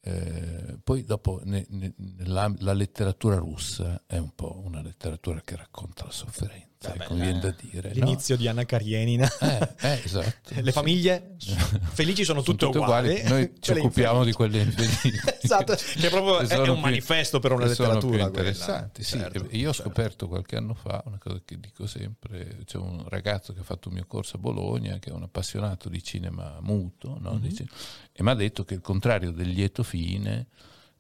[0.02, 5.56] eh, poi dopo ne, ne, la, la letteratura russa è un po' una letteratura che
[5.56, 7.90] racconta la sofferenza Vabbè, conviene da dire.
[7.92, 8.42] L'inizio no?
[8.42, 9.28] di Anna Karenina.
[9.40, 10.54] Eh, eh, esatto.
[10.62, 11.36] Le famiglie
[11.94, 13.10] felici sono, sono tutte, tutte uguali.
[13.10, 13.30] uguali.
[13.30, 15.20] Noi ci occupiamo di quelle infelici.
[15.42, 18.24] esatto, che proprio è, un più, manifesto per una letteratura.
[18.26, 19.04] Interessanti.
[19.04, 19.90] Sì, certo, io ho certo.
[19.90, 22.60] scoperto qualche anno fa una cosa che dico sempre.
[22.66, 25.90] C'è un ragazzo che ha fatto il mio corso a Bologna, che è un appassionato
[25.90, 27.34] di cinema muto, no?
[27.34, 27.66] mm-hmm.
[28.12, 30.48] e mi ha detto che il contrario del lieto fine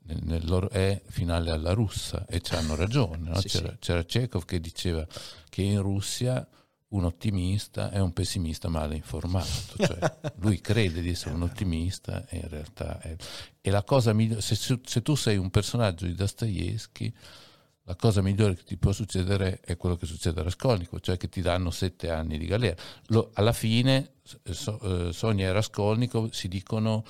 [0.07, 3.29] nel loro è finale alla russa e ci hanno ragione.
[3.29, 3.39] No?
[3.41, 3.77] sì, c'era, sì.
[3.79, 5.05] c'era Chekhov che diceva
[5.49, 6.47] che in Russia
[6.89, 9.99] un ottimista è un pessimista male informato, cioè
[10.39, 13.15] lui crede di essere un ottimista e in realtà è...
[13.59, 17.13] E la cosa migliore, se, se tu sei un personaggio di Dostoevsky,
[17.83, 21.29] la cosa migliore che ti può succedere è quello che succede a Raskolnikov, cioè che
[21.29, 22.75] ti danno sette anni di galera.
[23.07, 27.05] Lo, alla fine so, eh, Sonia e Raskolnikov si dicono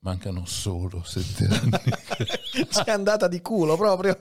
[0.00, 1.70] Mancano solo sette anni.
[2.70, 4.18] Ci è andata di culo proprio.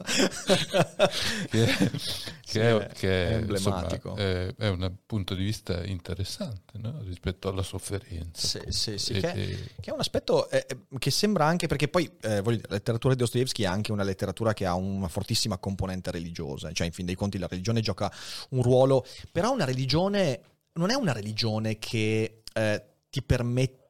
[1.50, 1.66] che,
[2.46, 4.10] che, è, che è, emblematico.
[4.10, 7.02] Insomma, è, è, un punto di vista interessante no?
[7.04, 8.48] rispetto alla sofferenza.
[8.48, 9.14] Sì, sì, sì.
[9.14, 9.58] E, che, e...
[9.80, 10.66] che, è un aspetto eh,
[10.98, 14.54] che sembra anche, perché poi eh, dire, la letteratura di Dostoevsky è anche una letteratura
[14.54, 18.12] che ha una fortissima componente religiosa, cioè in fin dei conti la religione gioca
[18.50, 20.42] un ruolo, però una religione
[20.74, 22.44] non è una religione che...
[22.54, 22.84] Eh,
[23.18, 23.87] ti permette,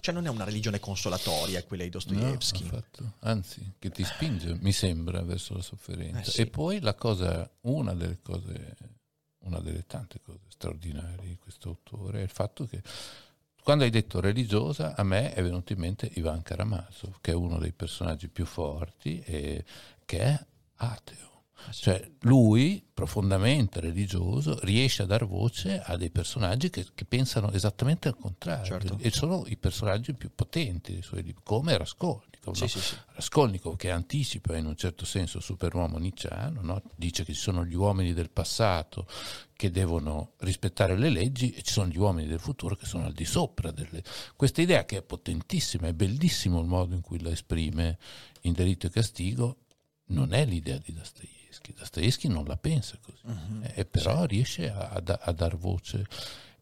[0.00, 2.68] cioè non è una religione consolatoria quella di Dostoevsky.
[2.70, 6.20] No, Anzi, che ti spinge, mi sembra, verso la sofferenza.
[6.20, 6.40] Eh sì.
[6.42, 8.76] E poi la cosa, una delle cose,
[9.44, 12.82] una delle tante cose straordinarie di questo autore è il fatto che
[13.62, 17.58] quando hai detto religiosa, a me è venuto in mente Ivan Karamazov, che è uno
[17.58, 19.64] dei personaggi più forti e
[20.04, 21.35] che è ateo
[21.70, 28.08] Cioè lui, profondamente religioso, riesce a dar voce a dei personaggi che, che pensano esattamente
[28.08, 28.98] al contrario Certo.
[29.00, 32.54] e sono i personaggi più potenti dei suoi libri, come Raskolnikov.
[32.54, 32.68] Sì, no?
[32.68, 32.94] sì, sì.
[33.14, 36.82] Raskolnikov che anticipa in un certo senso il superuomo nicciano, no?
[36.94, 39.06] dice che ci sono gli uomini del passato
[39.56, 43.12] che devono rispettare le leggi e ci sono gli uomini del futuro che sono al
[43.12, 44.02] di sopra delle...
[44.36, 47.98] Questa idea che è potentissima, è bellissimo il modo in cui la esprime
[48.42, 49.58] in Delitto e Castigo,
[50.08, 51.45] non è l'idea di Dostoevsky.
[51.76, 53.20] Dostoevsky non la pensa così,
[53.74, 56.06] eh, però riesce a, a a dar voce.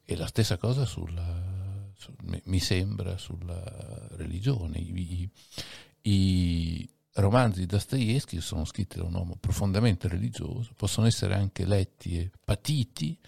[0.04, 2.12] E la stessa cosa sulla, su-
[2.44, 3.62] mi- sembra sulla
[4.16, 4.78] religione.
[4.78, 5.30] I, i-
[6.12, 12.18] i romanzi di Dostoevsky sono scritti da un uomo profondamente religioso, possono essere anche letti
[12.18, 13.18] e patiti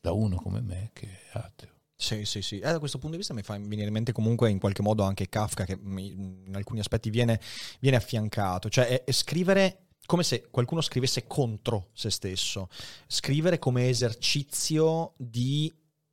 [0.00, 1.74] da uno come me che è ateo.
[1.98, 2.56] Sì, sì, sì.
[2.58, 5.02] Eh, da questo punto di vista mi fa venire in mente comunque in qualche modo
[5.04, 7.40] anche Kafka che in alcuni aspetti viene,
[7.80, 8.68] viene affiancato.
[8.68, 12.68] Cioè è, è scrivere come se qualcuno scrivesse contro se stesso.
[13.06, 15.72] Scrivere come esercizio di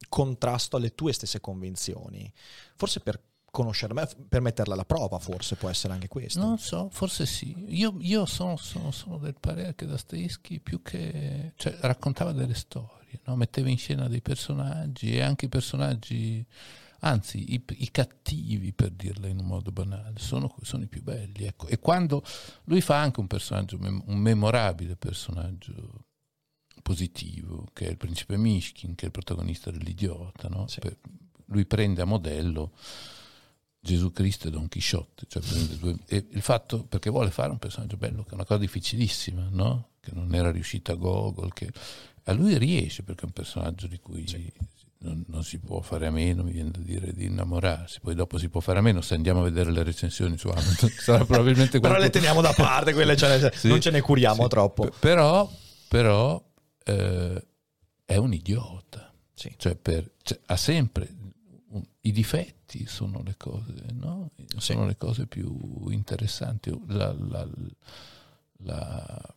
[0.10, 2.32] contrasto alle tue stesse convinzioni.
[2.75, 3.21] Forse per
[3.53, 6.39] conoscerla, per metterla alla prova, forse può essere anche questo.
[6.39, 7.53] Non so, forse sì.
[7.67, 11.53] Io, io sono, sono- sono del parere che Dostoevsky più che...
[11.56, 13.36] Cioè, raccontava delle storie, no?
[13.36, 16.43] metteva in scena dei personaggi e anche i personaggi,
[17.04, 21.46] anzi i, i cattivi per dirla in un modo banale, sono, sono i più belli.
[21.46, 21.68] Ecco.
[21.68, 22.24] E quando
[22.66, 26.06] lui fa anche un personaggio, un memorabile personaggio
[26.82, 30.68] positivo, che è il principe Mishkin, che è il protagonista dell'idiota, no?
[30.68, 30.80] Sì.
[30.80, 30.98] Per-
[31.48, 32.72] lui prende a modello
[33.80, 35.42] Gesù Cristo e Don Chisciotte, cioè
[35.78, 39.50] due- e il fatto perché vuole fare un personaggio bello, che è una cosa difficilissima,
[39.52, 39.89] no?
[40.00, 41.72] Che non era riuscita a Gogol, che
[42.24, 44.26] a lui riesce perché è un personaggio di cui
[45.04, 48.00] non, non si può fare a meno, mi viene da dire, di innamorarsi.
[48.00, 50.89] Poi dopo si può fare a meno, se andiamo a vedere le recensioni su Amazon,
[50.98, 54.44] sarà probabilmente Però le qualcuno- teniamo da parte, quelle ce Sì, non ce ne curiamo
[54.44, 54.50] sì.
[54.50, 54.84] troppo.
[54.89, 55.50] P- Però,
[55.88, 56.42] però
[56.86, 57.46] eh,
[58.06, 59.13] è un idiota.
[59.34, 59.54] Sì.
[59.58, 61.13] Cioè, per- cioè, ha sempre
[61.70, 64.32] un- i difetti sono le cose, no?
[64.58, 66.72] Sono le cose più interessanti.
[66.88, 67.48] La, la-
[68.66, 69.36] la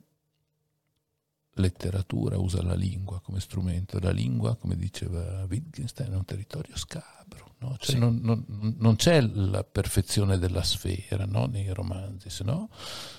[1.56, 3.98] letteratura usa la lingua come strumento.
[4.00, 7.14] La lingua, come diceva Wittgenstein, è un territorio scabro.
[7.58, 7.74] no?
[7.78, 7.98] Cioè, Sì.
[7.98, 8.44] non, non-
[8.78, 11.46] non c'è la perfezione della sfera no?
[11.46, 12.68] nei romanzi, se no,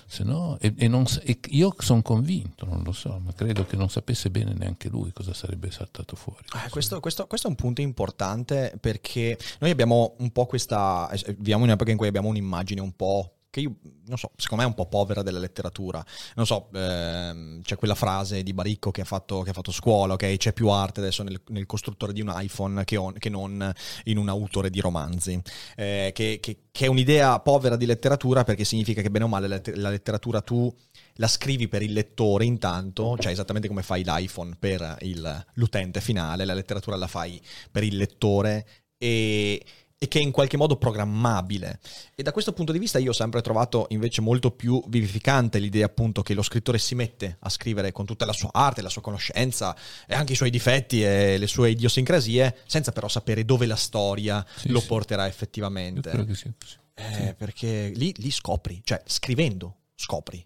[0.06, 3.74] se no- e, e non e io sono convinto, non lo so, ma credo che
[3.76, 6.44] non sapesse bene neanche lui cosa sarebbe saltato fuori.
[6.64, 11.10] Eh, questo, questo- questo è un punto importante perché noi abbiamo un po' questa.
[11.10, 13.32] eh, Viviamo in un'epoca in cui abbiamo un'immagine un po'.
[13.58, 16.04] Che io non so, secondo me è un po' povera della letteratura.
[16.36, 20.14] Non so, ehm, c'è quella frase di Baricco che ha fatto, che ha fatto scuola,
[20.14, 20.36] ok?
[20.36, 23.72] C'è più arte adesso nel, nel costruttore di un iPhone che, on- che non
[24.04, 25.40] in un autore di romanzi.
[25.76, 29.48] Eh, che, che- che è un'idea povera di letteratura perché significa che bene o male
[29.48, 30.72] la, la letteratura tu
[31.14, 36.44] la scrivi per il lettore intanto, cioè esattamente come fai l'iPhone per il- l'utente finale,
[36.44, 37.40] la letteratura la fai
[37.70, 38.66] per il lettore
[38.96, 39.64] e,
[40.00, 41.80] e che è in qualche modo programmabile.
[42.14, 45.86] E da questo punto di vista io ho sempre trovato invece molto più vivificante l'idea
[45.86, 49.02] appunto che lo scrittore si mette a scrivere con tutta la sua arte, la sua
[49.02, 53.74] conoscenza e anche i suoi difetti e le sue idiosincrasie, senza però sapere dove la
[53.76, 54.86] storia Sì, lo sì.
[54.86, 56.08] porterà Io effettivamente.
[56.10, 56.76] credo che sia così.
[56.94, 60.44] Eh, Perché lì, lì scopri, cioè scrivendo scopri.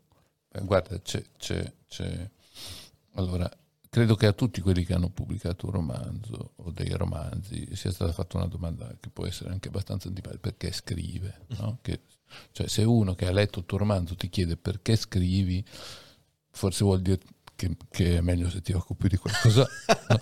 [0.54, 2.30] Eh, Guarda, c'è, c'è- c'è-
[3.16, 3.50] Allora,
[3.92, 8.10] credo che a tutti quelli che hanno pubblicato un romanzo o dei romanzi sia stata
[8.10, 11.40] fatta una domanda che può essere anche abbastanza antipatica, perché scrive?
[11.58, 11.76] no?
[11.82, 12.00] Che-
[12.52, 15.62] cioè, se uno che ha letto il tuo romanzo ti chiede perché scrivi,
[16.48, 17.18] forse vuol dire
[17.54, 19.68] che, che è meglio se ti occupi di qualcosa.
[20.08, 20.20] no?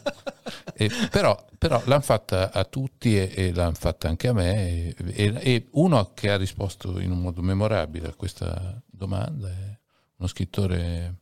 [0.75, 4.69] E però però l'hanno fatta a tutti e, e l'hanno fatta anche a me.
[4.69, 9.79] E, e- e uno che ha risposto in un modo memorabile a questa domanda è
[10.17, 11.15] uno scrittore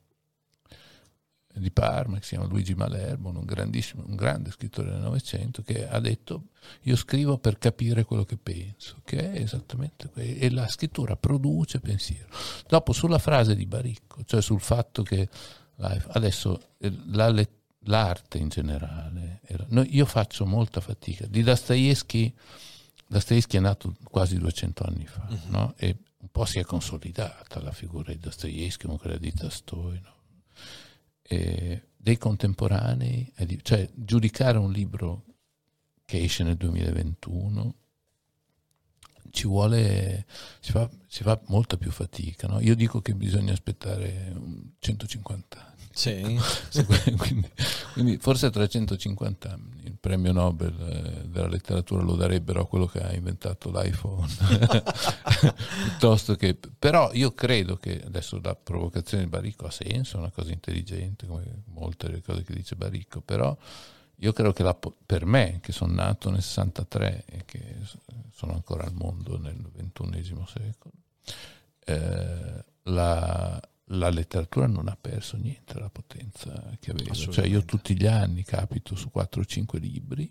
[1.59, 5.89] di Parma che si chiama Luigi Malerbo, un grandissimo, un grande scrittore del Novecento, che
[5.89, 6.49] ha detto
[6.83, 10.39] io scrivo per capire quello che penso, che è esattamente quello.
[10.39, 12.29] E la scrittura produce pensiero.
[12.67, 15.29] Dopo sulla frase di Baricco, cioè sul fatto che
[15.81, 17.31] adesso eh, la
[17.83, 19.41] l'arte in generale,
[19.89, 21.27] io faccio molta fatica.
[21.27, 22.33] Di Dostoevsky,
[23.07, 25.75] Dostoevsky è nato quasi 200 anni fa, no?
[25.77, 30.17] e un po' si è consolidata la figura di Dostoevsky, come quella di Tolstoi, no?
[31.31, 35.25] E dei contemporanei, cioè giudicare un libro
[36.05, 37.75] che esce nel 2021
[39.31, 40.27] ci vuole,
[40.61, 42.47] si fa, si fa molta più fatica.
[42.47, 42.61] no?
[42.61, 45.78] Io dico che bisogna aspettare um, 150 anni.
[45.99, 46.39] Sì.
[46.71, 46.85] Sì,
[47.17, 47.51] quindi,
[47.93, 52.87] quindi forse tra 150 anni il premio Nobel eh, della letteratura lo darebbero a quello
[52.87, 54.29] che ha inventato l'iPhone
[55.89, 56.57] piuttosto che...
[56.79, 61.27] Però io credo che adesso la provocazione di Baricco ha senso, è una cosa intelligente,
[61.27, 63.57] come molte delle cose che dice Baricco, però
[64.21, 67.77] io credo che la, per me, che sono nato nel 63 e che
[68.33, 70.93] sono ancora al mondo nel XXI secolo,
[71.85, 77.13] eh, la, la, letteratura non ha perso niente la potenza che aveva.
[77.15, 80.31] Cioè io tutti gli anni capito su 4 o 5 libri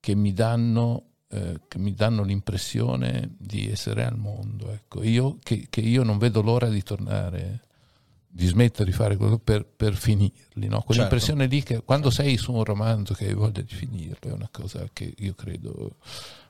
[0.00, 4.70] che mi danno, eh, che mi danno l'impressione di essere al mondo.
[4.70, 5.02] Ecco.
[5.02, 7.60] Io, che, che io non vedo l'ora di tornare
[8.34, 10.82] di smettere di fare quello per, per finirli, no?
[10.82, 11.54] quell'impressione certo.
[11.54, 14.88] lì che quando sei su un romanzo che hai voglia di finirlo è una cosa
[14.92, 15.98] che io credo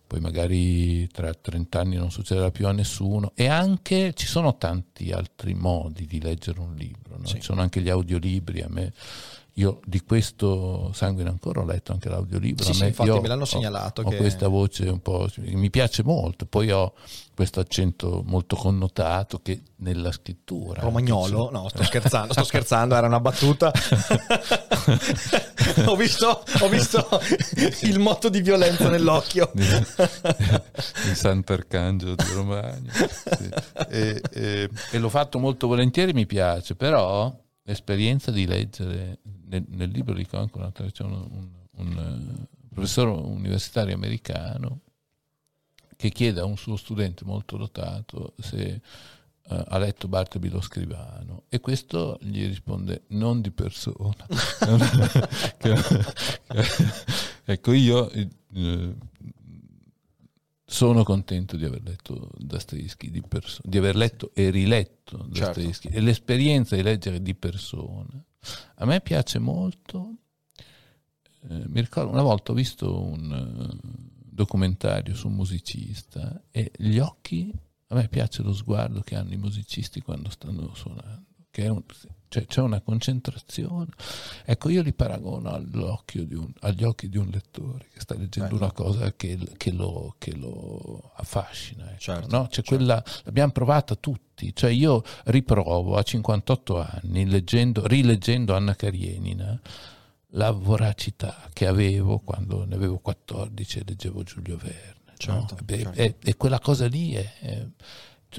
[0.06, 5.10] poi magari tra 30 anni non succederà più a nessuno e anche ci sono tanti
[5.10, 7.26] altri modi di leggere un libro, no?
[7.26, 7.36] sì.
[7.36, 8.92] ci sono anche gli audiolibri, a me
[9.54, 12.64] io di questo Sanguine ancora ho letto anche l'audiolibro.
[12.64, 14.00] Sì, me, sì infatti me l'hanno segnalato.
[14.00, 14.16] Ho, che...
[14.16, 15.28] ho, questa voce un po'.
[15.36, 16.44] mi piace molto.
[16.44, 16.92] Poi ho
[17.34, 20.80] questo accento molto connotato che nella scrittura.
[20.80, 21.50] Romagnolo?
[21.52, 23.70] No, sto scherzando, sto scherzando, era una battuta.
[25.86, 27.06] ho, visto, ho visto
[27.82, 29.52] il motto di violenza nell'occhio.
[29.54, 32.92] Il Sant'Arcangelo di Romagna.
[32.92, 33.48] Sì.
[33.88, 37.32] E, e, e l'ho fatto molto volentieri, mi piace, però
[37.64, 43.94] l'esperienza di leggere nel, nel libro di Concord c'è un, un, un uh, professore universitario
[43.94, 44.80] americano
[45.96, 48.80] che chiede a un suo studente molto dotato se
[49.48, 54.26] uh, ha letto Bartleby lo scrivano e questo gli risponde non di persona.
[57.44, 58.96] ecco, io uh,
[60.74, 65.96] sono contento di aver letto Dostoevsky di persona, di aver letto e riletto Dostoevsky certo.
[65.96, 68.24] e l'esperienza di leggere di persona.
[68.74, 70.16] A me piace molto.
[71.48, 73.78] Eh, mi ricordo una volta ho visto un uh,
[74.18, 77.52] documentario su un musicista e gli occhi,
[77.88, 81.84] a me piace lo sguardo che hanno i musicisti quando stanno suonando, che un,
[82.34, 83.90] cioè, c'è una concentrazione.
[84.44, 88.64] Ecco, io li paragono un, agli occhi di un lettore che sta leggendo Bello.
[88.64, 91.90] una cosa che, che, lo, che lo, affascina.
[91.90, 92.48] Ecco, certo, no?
[92.48, 92.74] certo.
[92.74, 94.52] Quella, l'abbiamo provata tutti.
[94.52, 99.60] Cioè, io riprovo a 58 anni, leggendo, rileggendo Anna Karenina,
[100.30, 105.12] la voracità che avevo quando ne avevo 14 e leggevo Giulio Verne.
[105.16, 105.66] Certo, no?
[105.68, 105.92] certo.
[105.92, 107.66] E, e, quella cosa lì è, è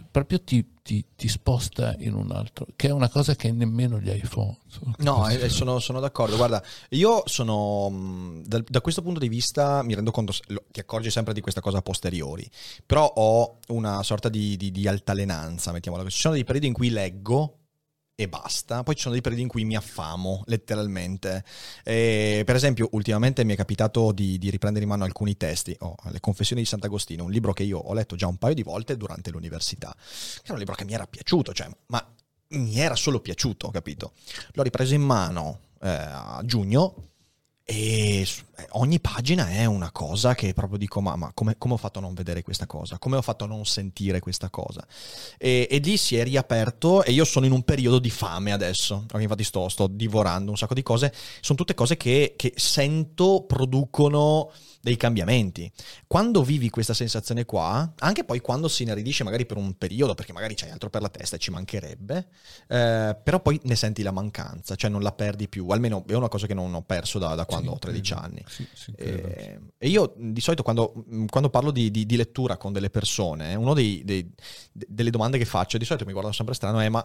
[0.10, 4.10] proprio ti, ti, ti, sposta in un altro, che è una cosa che nemmeno gli
[4.10, 4.58] iPhone.
[4.98, 6.36] No, eh, sono, sono, d'accordo.
[6.36, 10.34] Guarda, io sono mm, da, da, questo punto di vista mi rendo conto,
[10.72, 12.50] ti accorgi sempre di questa cosa a posteriori,
[12.86, 16.16] però ho una sorta di, di, di altalenanza, mettiamola così.
[16.16, 17.60] Ci sono dei periodi in cui leggo
[18.16, 18.84] e basta.
[18.84, 21.44] Poi ci sono dei periodi in cui mi affamo, letteralmente.
[21.84, 25.76] E, per esempio, ultimamente mi è capitato di, di riprendere in mano alcuni testi.
[25.80, 28.64] Oh, Le Confessioni di Sant'Agostino, un libro che io ho letto già un paio di
[28.64, 29.94] volte durante l'università.
[30.44, 32.14] Era un libro che mi era piaciuto, cioè, ma
[32.50, 34.14] mi era solo piaciuto, capito?
[34.54, 37.10] L'ho ripreso in mano eh, a giugno
[37.68, 41.78] e eh, ogni pagina è una cosa che proprio dico: Ma, ma come, come, ho
[41.78, 43.00] fatto a non vedere questa cosa?
[43.00, 44.86] Come ho fatto a non sentire questa cosa?
[45.40, 47.04] E, e lì si è riaperto.
[47.04, 49.06] E io sono in un periodo di fame adesso.
[49.16, 51.12] Infatti, sto, sto divorando un sacco di cose.
[51.42, 54.52] Sono tutte cose che, che sento producono
[54.86, 55.72] dei cambiamenti.
[56.06, 60.32] Quando vivi questa sensazione qua, anche poi quando si inaridisce magari per un periodo, perché
[60.32, 62.28] magari c'hai altro per la testa e ci mancherebbe,
[62.68, 66.28] eh, però poi ne senti la mancanza, cioè non la perdi più, almeno è una
[66.28, 68.44] cosa che non ho perso da, da quando sì, ho 13 anni.
[68.48, 72.72] Sì, sì, e, e, io di solito quando, quando parlo di, di, di, lettura con
[72.72, 77.04] delle persone, una delle domande che faccio, di solito mi guardano sempre strano, è ma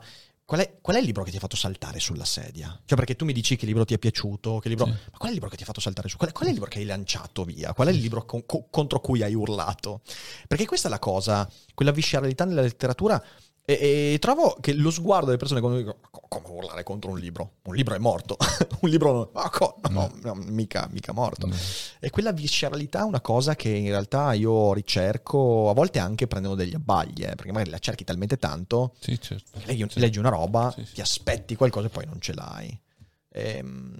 [0.50, 2.76] Qual è, qual è, il libro che ti ha fatto saltare sulla sedia?
[2.84, 4.86] Cioè, perché tu mi dici che libro ti è piaciuto, che libro...
[4.86, 4.90] Sì.
[4.90, 6.16] ma qual è il libro che ti ha fatto saltare su?
[6.16, 7.69] Qual è, qual è il libro che hai lanciato via?
[7.72, 10.00] Qual è il libro con, co, contro cui hai urlato?
[10.46, 13.22] Perché questa è la cosa, quella visceralità nella letteratura
[13.70, 17.58] e, e, trovo che lo sguardo delle persone quando dicono come urlare contro un libro?
[17.62, 18.36] Un libro è morto,
[18.80, 21.46] un libro non, oh, co- no, no, mica, mica morto.
[21.46, 21.54] No.
[22.00, 26.56] E quella visceralità è una cosa che in realtà io ricerco, a volte anche prendendo
[26.56, 30.00] degli abbagli, eh, perché magari la cerchi talmente tanto, sì, certo, leggi, certo.
[30.00, 30.94] leggi, una roba, sì, sì.
[30.94, 32.80] ti aspetti qualcosa e poi non ce l'hai.
[33.28, 33.94] E, ehm,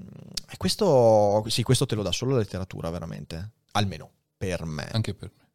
[0.51, 4.89] e questo, sì, questo te lo dà solo la letteratura, veramente, almeno per me.
[4.91, 5.49] Anche per me.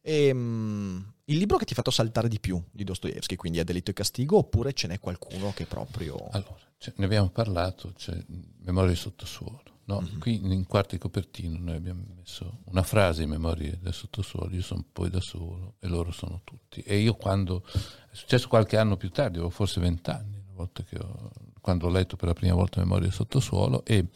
[0.00, 3.64] E, um, il libro che ti ha fatto saltare di più di Dostoevsky, quindi è
[3.64, 6.16] Delitto e Castigo, oppure ce n'è qualcuno che proprio...
[6.30, 8.16] Allora, cioè, ne abbiamo parlato, c'è
[8.60, 9.62] Memoria del sottosuolo.
[9.84, 10.00] No?
[10.00, 10.18] Mm-hmm.
[10.18, 14.62] Qui in quarto di copertino noi abbiamo messo una frase in Memoria del sottosuolo, io
[14.62, 16.80] sono poi da solo e loro sono tutti.
[16.80, 17.62] E io quando...
[17.66, 20.70] è successo qualche anno più tardi, avevo forse vent'anni, ho,
[21.60, 24.06] quando ho letto per la prima volta Memoria del sottosuolo e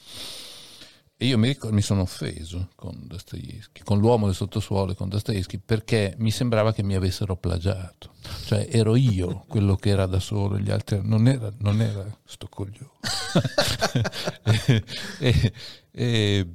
[1.22, 5.08] E io mi, ricordo, mi sono offeso con Dostoevsky, con l'uomo del sottosuolo e con
[5.08, 8.14] Dostoevsky, perché mi sembrava che mi avessero plagiato.
[8.46, 12.48] Cioè ero io quello che era da solo, gli altri non era, non era sto
[12.48, 12.90] coglione.
[15.20, 15.52] e,
[15.92, 16.48] e,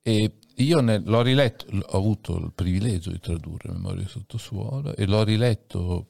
[0.00, 5.04] e, io ne, l'ho riletto, ho avuto il privilegio di tradurre Memoria del sottosuolo e
[5.04, 6.06] l'ho riletto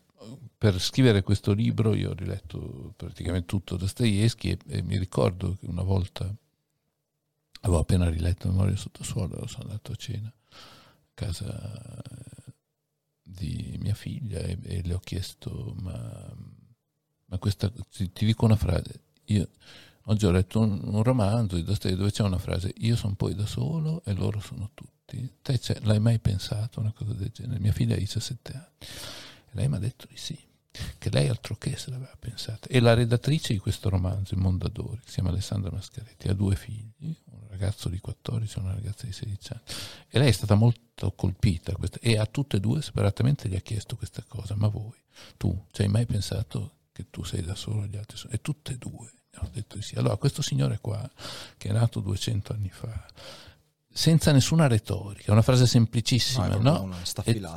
[0.57, 5.66] per scrivere questo libro, io ho riletto praticamente tutto Dostoevsky e, e mi ricordo che
[5.66, 6.32] una volta
[7.61, 10.56] Avevo appena riletto Memoria sottosuolo, ero andato a cena a
[11.14, 12.52] casa eh,
[13.22, 16.34] di mia figlia e, e le ho chiesto, ma,
[17.26, 19.48] ma questa, ti, ti, dico una frase, io
[20.04, 23.34] oggi ho letto un, un romanzo di Dostoevsky dove c'è una frase, io sono poi
[23.34, 25.38] da solo e loro sono tutti.
[25.42, 27.58] Te l'hai mai pensato una cosa del genere?
[27.58, 28.64] Mia figlia ha 17 anni.
[28.78, 30.38] E lei mi ha detto di sì
[30.98, 32.68] che lei altro che se l'aveva pensata.
[32.68, 37.14] E la redattrice di questo romanzo, Il Mondadori, si chiama Alessandra Mascaretti, ha due figli,
[37.61, 39.62] ragazzo di 14 e una ragazza di 16 anni.
[40.08, 43.96] E lei è stata molto colpita e a tutte e due separatamente gli ha chiesto
[43.96, 44.98] questa cosa, ma voi,
[45.36, 48.32] tu, ci hai mai pensato che tu sei da solo e gli altri sono?
[48.32, 49.96] E tutte e due hanno detto di sì.
[49.96, 51.08] Allora questo signore qua,
[51.56, 53.06] che è nato 200 anni fa,
[53.92, 56.61] senza nessuna retorica, una frase semplicissima, no?
[56.61, 56.86] no?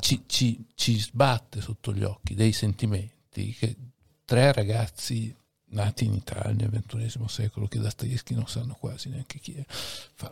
[0.01, 3.75] Ci, ci, ci, sbatte sotto gli occhi dei sentimenti che
[4.25, 5.35] tre ragazzi
[5.74, 9.65] nati in Italia nel ventunesimo secolo, che da Dostoevsky non sanno quasi neanche chi è,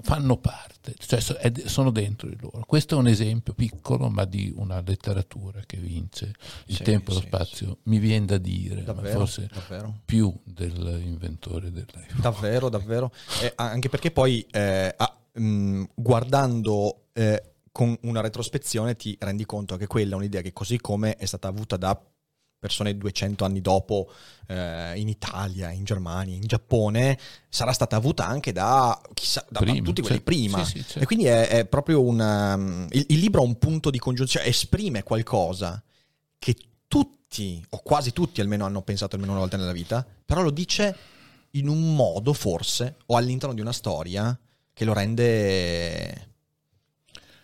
[0.02, 2.64] fanno parte, cioè sono dentro di loro.
[2.66, 6.34] Questo è un esempio piccolo, ma di una letteratura che vince
[6.68, 7.68] il sì, tempo e sì, lo spazio.
[7.68, 7.78] Sì.
[7.84, 10.02] Mi viene da dire, davvero, forse davvero.
[10.06, 12.22] più dell'inventore dell'iPhone.
[12.22, 13.12] Davvero, davvero.
[13.42, 19.46] Eh, anche perché poi eh, ah, mh, mm, guardando eh, con una retrospezione ti rendi
[19.46, 22.00] conto che quella è un'idea che così come è stata avuta da
[22.62, 24.12] persone 200 anni dopo
[24.46, 27.18] eh, in Italia, in Germania, in Giappone,
[27.50, 30.32] sarà stata avuta anche da, chissà, da, prima, da tutti quelli certo.
[30.32, 30.64] prima.
[30.64, 31.00] Sì, sì, certo.
[31.00, 32.20] E quindi è, è proprio un...
[32.20, 35.82] Um, il, il, libro ha un punto di congiunzione, esprime qualcosa
[36.38, 36.56] che
[36.88, 40.96] tutti, o quasi tutti almeno, hanno pensato almeno una volta nella vita, però lo dice
[41.52, 44.38] in un modo forse, o all'interno di una storia,
[44.72, 46.36] che lo rende,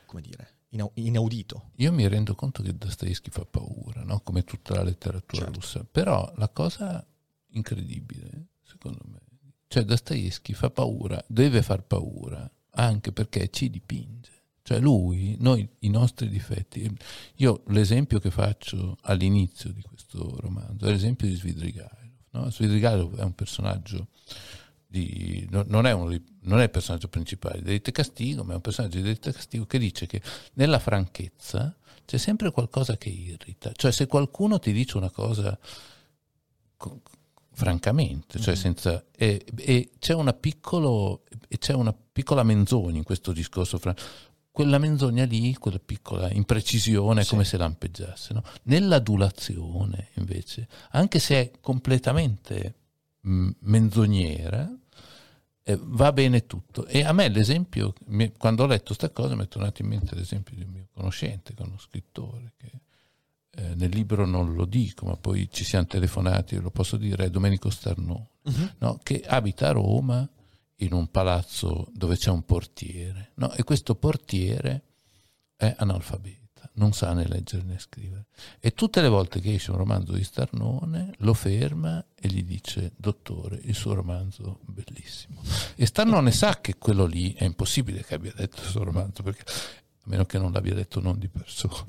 [0.06, 1.72] come dire, inaudito.
[1.76, 4.20] Io mi rendo conto che Dostoevsky fa paura, no?
[4.22, 5.60] come tutta la letteratura certo.
[5.60, 7.06] russa, però la cosa
[7.50, 9.20] incredibile, secondo me,
[9.68, 14.32] cioè Dostoevsky fa paura, deve far paura, anche perché ci dipinge.
[14.62, 16.94] Cioè lui, noi, i nostri difetti,
[17.36, 22.12] io l'esempio che faccio all'inizio di questo romanzo è l'esempio di Svidrigailov.
[22.32, 22.52] No?
[22.52, 24.08] Svidrigailov è un personaggio
[24.98, 28.56] di, non, è un, non, è il personaggio principale di Delitto e Castigo, ma è
[28.56, 30.22] un personaggio di Delitto e Castigo che dice che
[30.54, 31.76] nella franchezza
[32.06, 33.72] c'è sempre qualcosa che irrita.
[33.74, 35.58] Cioè se qualcuno ti dice una cosa
[37.52, 38.62] francamente, cioè mm-hmm.
[38.62, 41.24] senza, e, e c'è, una piccolo,
[41.58, 43.78] c'è, una piccola menzogna in questo discorso.
[43.78, 43.96] Fra,
[44.52, 47.30] quella menzogna lì, quella piccola imprecisione, è sì.
[47.32, 48.34] come se lampeggiasse.
[48.34, 48.44] No?
[48.64, 52.76] Nell'adulazione, invece, anche se è completamente
[53.22, 54.72] menzognera,
[55.70, 56.86] eh, va bene tutto.
[56.86, 57.94] E a me l'esempio,
[58.38, 61.54] quando ho letto questa cosa, mi è tornato in mente l'esempio di un mio conoscente,
[61.54, 62.72] che è uno scrittore, che
[63.52, 67.30] eh, nel libro non lo dico, ma poi ci siamo telefonati, lo posso dire, è
[67.30, 68.70] Domenico Starnone, uh-huh.
[68.78, 69.00] no?
[69.04, 70.28] che abita a Roma
[70.78, 73.52] in un palazzo dove c'è un portiere, no?
[73.52, 74.84] e questo portiere
[75.58, 78.28] è analfabeto non sa né leggere né scrivere.
[78.60, 82.94] E tutte le volte che esce un romanzo di Starnone lo ferma e gli dice,
[82.96, 85.42] dottore, il suo romanzo è bellissimo.
[85.76, 89.44] E Starnone sa che quello lì è impossibile che abbia detto il suo romanzo, perché
[90.08, 91.86] a meno che non l'abbia detto non di persona.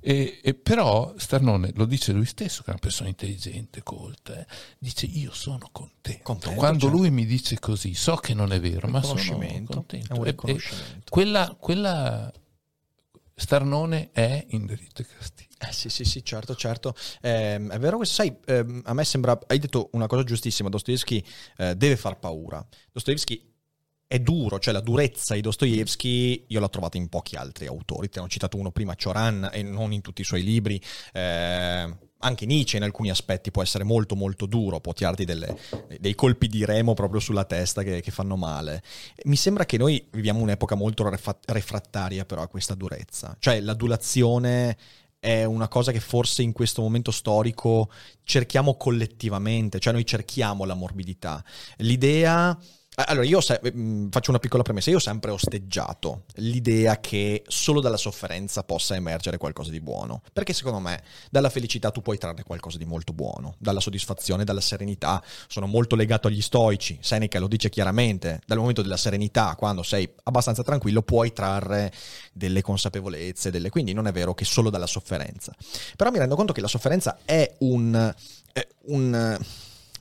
[0.00, 4.46] e, e, però Starnone lo dice lui stesso, che è una persona intelligente, colta, eh,
[4.78, 6.22] dice io sono contento.
[6.22, 6.96] contento Quando certo.
[6.96, 9.84] lui mi dice così, so che non è vero, ma sono contento.
[10.22, 11.06] Riconoscimento.
[11.06, 12.32] E, quella, quella
[13.34, 15.50] Starnone è in diritto e castigo.
[15.58, 16.94] Eh, sì, sì, sì, certo, certo.
[17.20, 21.24] Eh, è vero che, sai, eh, a me sembra, hai detto una cosa giustissima, Dostoevsky
[21.56, 22.64] eh, deve far paura.
[22.92, 23.51] Dostoevsky
[24.12, 28.18] è duro, cioè la durezza di Dostoevsky io l'ho trovata in pochi altri autori, ti
[28.18, 30.78] hanno citato uno prima, Cioran, e non in tutti i suoi libri,
[31.14, 35.56] eh, anche Nietzsche in alcuni aspetti può essere molto molto duro, può tirarti delle,
[35.98, 38.82] dei colpi di remo proprio sulla testa che, che, fanno male.
[39.24, 41.08] Mi sembra che noi viviamo un'epoca molto
[41.46, 44.76] refrattaria però a questa durezza, cioè l'adulazione
[45.18, 47.90] è una cosa che forse in questo momento storico
[48.24, 51.42] cerchiamo collettivamente, cioè noi cerchiamo la morbidità.
[51.78, 52.58] L'idea
[52.94, 54.90] Allora, io se- mh, faccio una piccola premessa.
[54.90, 60.20] Io ho sempre osteggiato l'idea che solo dalla sofferenza possa emergere qualcosa di buono.
[60.30, 64.60] Perché secondo me dalla felicità tu puoi trarre qualcosa di molto buono, dalla soddisfazione, dalla
[64.60, 65.22] serenità.
[65.48, 66.98] Sono molto legato agli stoici.
[67.00, 68.42] Seneca lo dice chiaramente.
[68.44, 71.90] Dal momento della serenità, quando sei abbastanza tranquillo, puoi trarre
[72.34, 73.50] delle consapevolezze.
[73.50, 73.70] Delle...
[73.70, 75.54] Quindi non è vero che solo dalla sofferenza.
[75.96, 78.14] Però mi rendo conto che la sofferenza è un,
[78.52, 79.38] è un,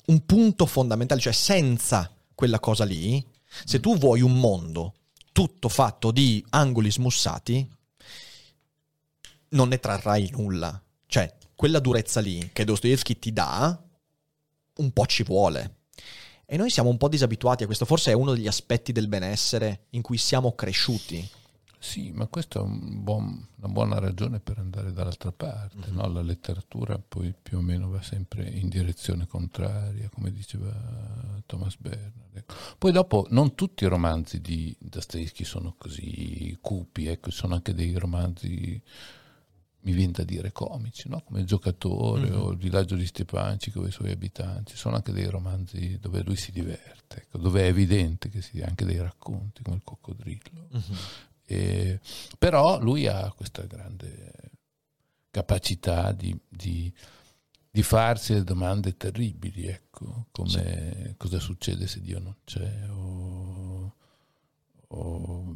[0.08, 2.12] un punto fondamentale, cioè senza
[2.42, 3.24] quella cosa lì,
[3.66, 4.96] se tu vuoi un mondo
[5.32, 7.70] tutto fatto di angoli smussati,
[9.50, 10.82] non ne trarrai nulla.
[11.06, 13.80] Cioè, quella durezza lì che Dostoevsky ti dà,
[14.78, 15.82] un po' ci vuole.
[16.48, 19.86] E noi siamo un po' disabituati a questo, forse è uno degli aspetti del benessere
[19.92, 21.30] in cui siamo cresciuti.
[21.84, 25.78] Sì, ma questa è un buon, una buona ragione per andare dall'altra parte.
[25.78, 25.96] Mm-hmm.
[25.96, 26.08] No?
[26.10, 30.72] La letteratura poi più o meno va sempre in direzione contraria, come diceva
[31.48, 32.36] Thomas Bernard.
[32.38, 32.54] Ecco.
[32.78, 37.96] Poi dopo non tutti i romanzi di Dostoevsky sono così cupi, ecco, sono anche dei
[37.96, 38.80] romanzi,
[39.80, 41.24] mi viene da dire, comici, no?
[41.26, 42.40] come Il giocatore mm-hmm.
[42.40, 44.76] o Il villaggio di Stepanci con i suoi abitanti.
[44.76, 48.86] Sono anche dei romanzi dove lui si diverte, ecco, dove è evidente che si anche
[48.86, 50.68] dei racconti come Il coccodrillo.
[50.76, 51.99] Mm-hmm eh,
[52.38, 54.32] però lui ha questa grande
[55.30, 56.91] capacità di, di,
[57.70, 61.14] di farsi le domande terribili, ecco, come sì.
[61.18, 63.95] cosa succede se Dio non c'è o,
[64.88, 65.56] o,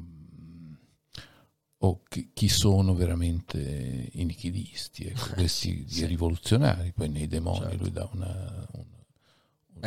[1.77, 6.05] o chi, chi, sono veramente i nichilisti, ecco, questi sì.
[6.05, 7.77] rivoluzionari, poi nei demoni certo.
[7.77, 8.94] lui dà una, una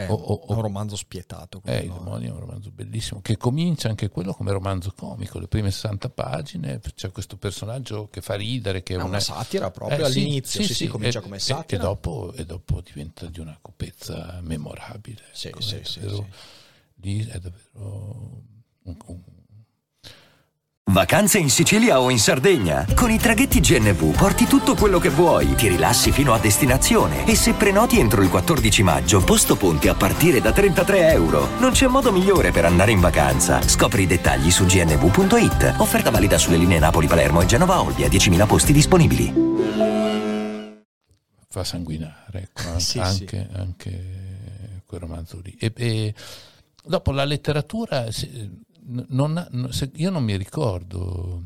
[0.05, 1.61] è o, o, un romanzo spietato.
[1.64, 5.38] Eh, Il demonio è un romanzo bellissimo, che comincia anche quello come romanzo comico.
[5.38, 9.70] Le prime 60 pagine c'è questo personaggio che fa ridere, che è, è una, satira
[9.70, 11.82] proprio eh, all'inizio, sì, sì, sì, sì comincia e, come satira.
[11.82, 15.22] E, dopo, e, dopo, diventa di una cupezza memorabile.
[15.32, 16.26] Sì, ecco, sì, è sì, davvero,
[17.01, 18.42] Lì è davvero
[18.82, 19.22] un, un
[20.91, 22.86] Vacanze in Sicilia o in Sardegna?
[22.95, 27.34] Con i traghetti GNV porti tutto quello che vuoi, ti rilassi fino a destinazione e
[27.34, 31.49] se prenoti entro il 14 maggio, posto ponti a partire da 33 euro.
[31.59, 33.61] Non c'è modo migliore per andare in vacanza.
[33.61, 35.74] Scopri i dettagli su gnv.it.
[35.76, 39.34] Offerta valida sulle linee Napoli-Palermo e Genova-Olbia, 10.000 posti disponibili.
[41.51, 43.59] Fa sanguinare, ecco, sì, anche, sì.
[43.59, 45.55] anche, quel romanzo lì.
[45.61, 46.14] E, e
[46.82, 48.07] dopo la letteratura
[48.91, 51.45] non, io non mi ricordo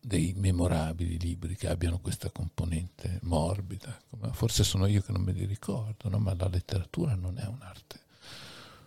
[0.00, 3.98] dei memorabili libri che abbiano questa componente morbida,
[4.32, 6.18] forse sono io che non me li ricordo, no?
[6.18, 8.00] ma la letteratura non è un'arte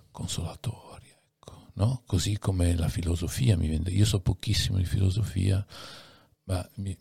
[0.10, 2.02] consolatoria, ecco, no?
[2.06, 3.92] così come la filosofia mi vende.
[3.92, 5.66] Io so pochissimo di filosofia,
[6.52, 6.98] ma mi,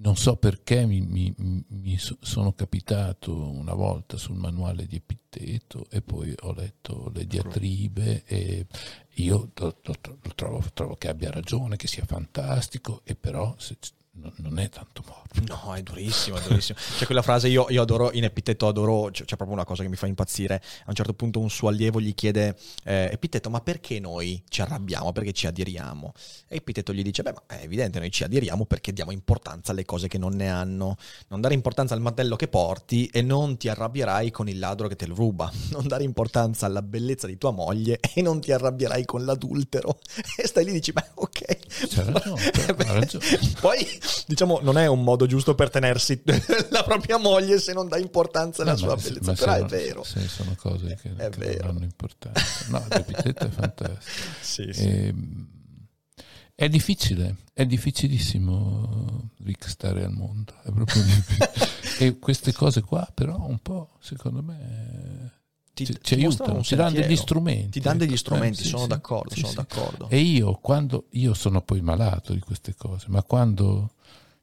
[0.00, 6.02] non so perché mi, mi, mi, sono capitato una volta sul manuale di Epitteto e
[6.02, 8.66] poi ho letto le diatribe e
[9.14, 13.76] io lo, lo, lo trovo, trovo, che abbia ragione, che sia fantastico e però se,
[14.12, 15.54] non è tanto morbido.
[15.64, 16.78] No, è durissimo, è durissimo.
[16.98, 19.88] c'è quella frase, io, io, adoro, in Epiteto adoro, c'è, c'è, proprio una cosa che
[19.88, 20.56] mi fa impazzire.
[20.56, 24.62] A un certo punto un suo allievo gli chiede, eh, Epiteto, ma perché noi ci
[24.62, 25.12] arrabbiamo?
[25.12, 26.12] Perché ci adiriamo?
[26.48, 29.84] E Epiteto gli dice, beh, ma è evidente, noi ci adiriamo perché diamo importanza alle
[29.84, 30.96] cose che non ne hanno.
[31.28, 34.96] Non dare importanza al mantello che porti e non ti arrabbierai con il ladro che
[34.96, 35.50] te lo ruba.
[35.70, 39.98] Non dare importanza alla bellezza di tua moglie e non ti arrabbierai con l'adultero.
[40.40, 41.58] E stai lì e dici, beh, ok.
[41.86, 43.24] C'è ragione, ragione.
[43.60, 46.22] Poi diciamo, non è un modo giusto per tenersi
[46.70, 50.04] la propria moglie se non dà importanza alla no, sua bellezza, però sono, è vero.
[50.04, 52.42] Sì, sono cose che, è che non hanno importanza.
[52.68, 54.26] No, l'epiteto è fantastico.
[54.40, 54.82] sì, sì.
[54.82, 55.48] E, ehm,
[56.54, 61.02] è difficile, è difficilissimo Rick stare al mondo, è proprio
[61.98, 65.39] e queste cose qua però un po', secondo me
[65.84, 67.70] ti, ci, ci aiutano, ti danno degli strumenti.
[67.70, 68.18] Ti danno degli ecco.
[68.18, 70.08] strumenti, eh, sì, sono, sì, d'accordo, sì, sono d'accordo.
[70.08, 73.92] E io quando, io sono poi malato di queste cose, ma quando,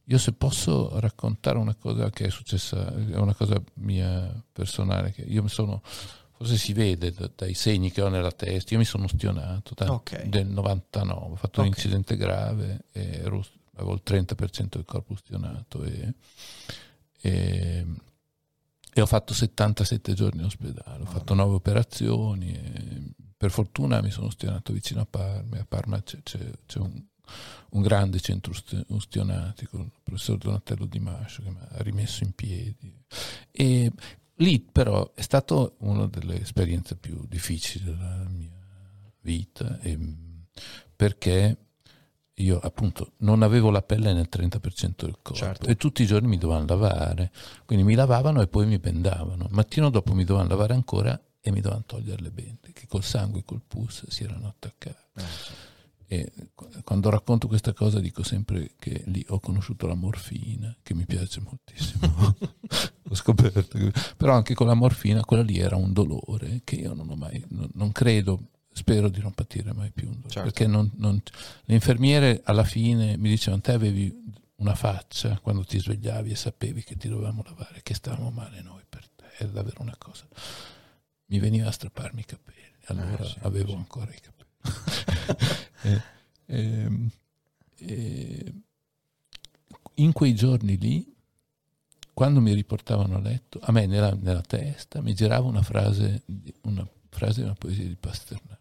[0.05, 5.21] io se posso raccontare una cosa che è successa, è una cosa mia personale, che
[5.21, 9.07] io mi sono, forse si vede dai segni che ho nella testa, io mi sono
[9.07, 10.27] stionato da, okay.
[10.29, 11.65] del 99, ho fatto okay.
[11.65, 16.13] un incidente grave, ero, avevo il 30% del corpo stionato e,
[17.21, 17.85] e
[18.99, 24.31] e ho fatto 77 giorni in ospedale, ho fatto nove operazioni per fortuna mi sono
[24.31, 26.99] stionato vicino a Parma, a Parma c'è, c'è, c'è un,
[27.69, 28.51] un, grande centro
[28.87, 32.91] ustionatico, il professor Donatello Di Mascio che mi ha rimesso in piedi.
[33.51, 33.91] E
[34.37, 38.49] lì però è stata una delle esperienze più difficili della mia
[39.21, 39.79] vita
[40.95, 41.66] perché
[42.39, 45.67] io appunto non avevo la pelle nel 30% del corpo certo.
[45.67, 47.31] e tutti i giorni mi dovevano lavare,
[47.65, 51.61] quindi mi lavavano e poi mi bendavano, mattino dopo mi dovevano lavare ancora e mi
[51.61, 55.55] dovevano togliere le bende, che col sangue e col pus si erano attaccate.
[56.09, 56.31] E
[56.83, 61.41] quando racconto questa cosa dico sempre che lì ho conosciuto la morfina, che mi piace
[61.41, 62.35] moltissimo.
[63.09, 63.77] ho scoperto.
[63.77, 67.15] Che, però anche con la morfina, quella lì era un dolore che io non ho
[67.15, 70.09] mai, non credo, spero di non patire mai più.
[70.28, 70.43] Certo.
[70.43, 71.19] Perché non, non,
[71.63, 74.13] le infermiere alla fine mi dicevano, te avevi
[74.57, 78.84] una faccia quando ti svegliavi e sapevi che ti dovevamo lavare, che stavamo male noi
[78.88, 80.28] per te, è davvero una cosa.
[81.25, 83.75] Mi veniva a strapparmi i capelli, allora eh, sì, avevo sì.
[83.75, 84.36] ancora i capelli.
[85.82, 86.01] e,
[86.45, 87.01] e,
[87.75, 88.53] e,
[89.95, 91.15] in quei giorni lì,
[92.13, 96.23] quando mi riportavano a letto, a me nella, nella testa mi girava una frase,
[96.61, 98.57] una frase di una poesia di Pasternak.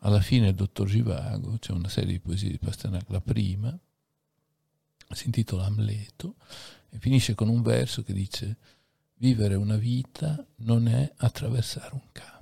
[0.00, 3.78] Alla fine il dottor Givago, c'è una serie di poesie di Pasternak, la prima,
[5.12, 6.36] si intitola Amleto
[6.88, 8.56] e finisce con un verso che dice
[9.16, 12.38] vivere una vita non è attraversare un campo.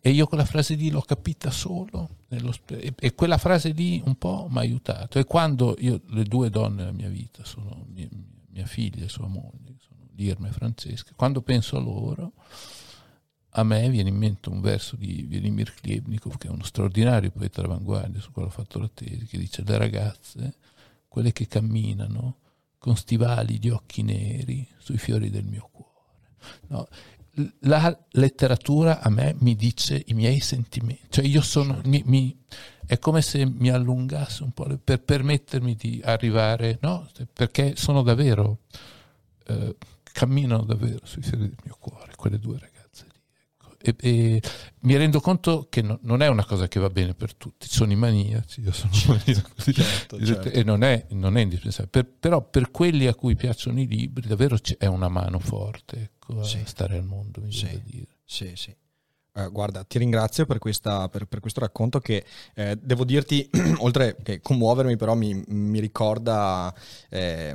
[0.00, 4.48] E io quella frase lì l'ho capita solo e, e quella frase lì un po'
[4.50, 5.18] mi ha aiutato.
[5.18, 8.08] E quando io, le due donne nella mia vita sono mia,
[8.50, 12.32] mia figlia e sua moglie, sono Irma e Francesca, quando penso a loro
[13.58, 17.62] a me viene in mente un verso di Vladimir Klebnikov, che è uno straordinario poeta
[17.62, 20.54] d'avanguardia su cui ho fatto la tesi, che dice le ragazze
[21.08, 22.36] quelle che camminano
[22.76, 25.94] con stivali di occhi neri sui fiori del mio cuore.
[26.68, 26.86] No,
[27.60, 32.38] la letteratura a me mi dice i miei sentimenti, cioè io sono, mi, mi,
[32.84, 37.08] è come se mi allungasse un po' per permettermi di arrivare, no?
[37.32, 38.58] perché sono davvero,
[39.46, 39.76] eh,
[40.12, 42.75] camminano davvero sui fiori del mio cuore, quelle due ragazze
[43.94, 44.42] e, e
[44.80, 47.92] mi rendo conto che no, non è una cosa che va bene per tutti, sono
[47.92, 50.48] i maniaci, io sono certo, maniaco, certo, certo.
[50.50, 54.26] e non è, non è indispensabile, per, però per quelli a cui piacciono i libri
[54.26, 56.58] davvero è una mano forte ecco, sì.
[56.58, 57.80] a stare al mondo, mi sì.
[57.84, 58.06] dire.
[58.24, 58.74] Sì, sì.
[59.36, 62.24] Uh, guarda, ti ringrazio per, questa, per, per questo racconto che
[62.54, 66.74] eh, devo dirti, oltre che commuovermi, però mi, mi ricorda
[67.10, 67.54] eh,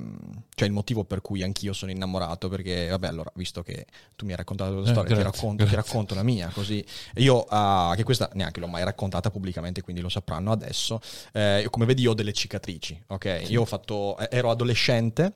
[0.53, 4.31] cioè il motivo per cui anch'io sono innamorato, perché vabbè, allora, visto che tu mi
[4.31, 7.45] hai raccontato la tua eh, storia, grazie, ti, racconto, ti, racconto, la mia, così io,
[7.49, 11.01] uh, che questa neanche l'ho mai raccontata pubblicamente, quindi lo sapranno adesso,
[11.33, 13.41] eh, come vedi io ho delle cicatrici, ok?
[13.45, 13.53] Sì.
[13.53, 15.33] Io ho fatto, ero adolescente,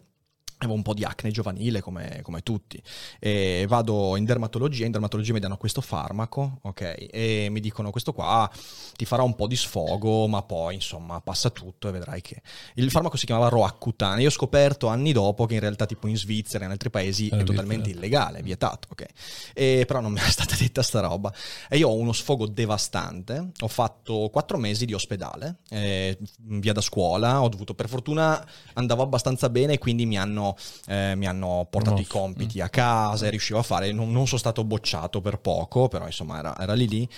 [0.57, 2.81] Avevo un po' di acne giovanile come, come, tutti.
[3.19, 8.13] E vado in dermatologia, in dermatologia mi danno questo farmaco, ok, e mi dicono questo
[8.13, 8.49] qua
[8.95, 12.41] ti farà un po' di sfogo, ma poi insomma passa tutto e vedrai che...
[12.75, 16.17] Il farmaco si chiamava Roaccutane, io ho scoperto anni dopo che in realtà tipo in
[16.17, 19.05] Svizzera e in altri paesi è, è totalmente illegale, è vietato, ok,
[19.53, 21.33] e, però non mi è stata detta sta roba.
[21.69, 26.81] E io ho uno sfogo devastante, ho fatto quattro mesi di ospedale, eh, via da
[26.81, 30.44] scuola, ho dovuto per fortuna andavo abbastanza bene quindi mi hanno
[30.87, 32.01] eh, mi hanno portato no.
[32.01, 35.87] i compiti a casa e riuscivo a fare, non, non, sono stato bocciato per poco,
[35.87, 37.09] però insomma era, era, lì lì,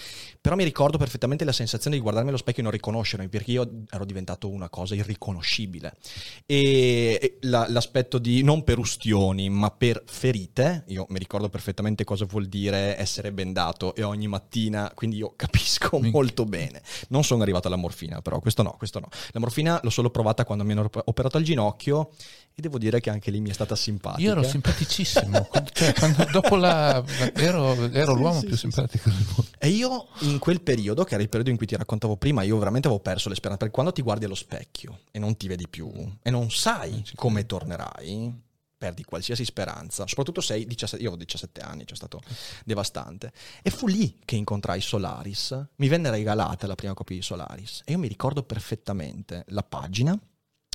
[0.48, 3.70] però mi ricordo perfettamente la sensazione di guardarmi allo specchio e non riconoscermi, perché io
[3.90, 5.98] ero diventato una cosa irriconoscibile.
[6.46, 12.24] E la, l'aspetto di, non per ustioni, ma per ferite, io mi ricordo perfettamente cosa
[12.24, 16.82] vuol dire essere bendato e ogni mattina, quindi io capisco molto bene.
[17.10, 19.10] Non sono arrivato alla morfina, però questo no, questo no.
[19.32, 22.12] La morfina l'ho solo provata quando mi hanno operato al ginocchio
[22.60, 24.20] e devo dire che anche lì mi è stata simpatica.
[24.24, 25.94] Io ero simpaticissimo, cioè,
[26.32, 27.04] dopo la,
[27.36, 29.46] ero, ero sì, l'uomo sì, più sì, simpatico del mondo.
[29.60, 32.58] E io in quel periodo, che era il periodo in cui ti raccontavo prima, io
[32.58, 35.92] veramente avevo perso l'esperanza, perché quando ti guardi allo specchio e non ti vedi più
[36.22, 38.46] e non sai come tornerai,
[38.78, 42.22] perdi qualsiasi speranza, soprattutto se 17, io avevo 17 anni, cioè è stato
[42.64, 43.32] devastante.
[43.64, 47.94] E fu lì che incontrai Solaris, mi venne regalata la prima copia di Solaris e
[47.94, 50.18] io mi ricordo perfettamente la pagina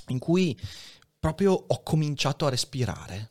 [0.09, 0.59] in cui
[1.19, 3.31] proprio ho cominciato a respirare.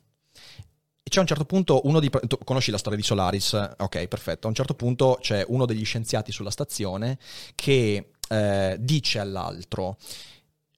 [1.12, 2.08] C'è a un certo punto uno di...
[2.08, 3.52] Tu conosci la storia di Solaris?
[3.76, 4.46] Ok, perfetto.
[4.46, 7.18] A un certo punto c'è uno degli scienziati sulla stazione
[7.54, 9.98] che eh, dice all'altro,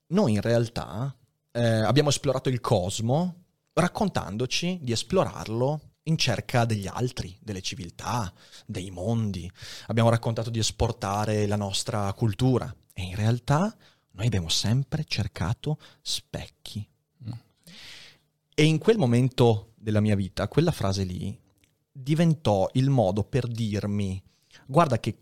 [0.07, 1.15] noi in realtà
[1.53, 8.29] eh, abbiamo esplorato il cosmo raccontandoci di esplorarlo in cerca degli altri, delle civiltà,
[8.65, 9.49] dei mondi.
[9.85, 13.73] Abbiamo raccontato di esportare la nostra cultura e in realtà
[14.11, 16.85] noi abbiamo sempre cercato specchi
[18.57, 21.39] e in quel momento della mia vita, quella frase lì
[21.91, 24.21] diventò il modo per dirmi,
[24.65, 25.19] guarda che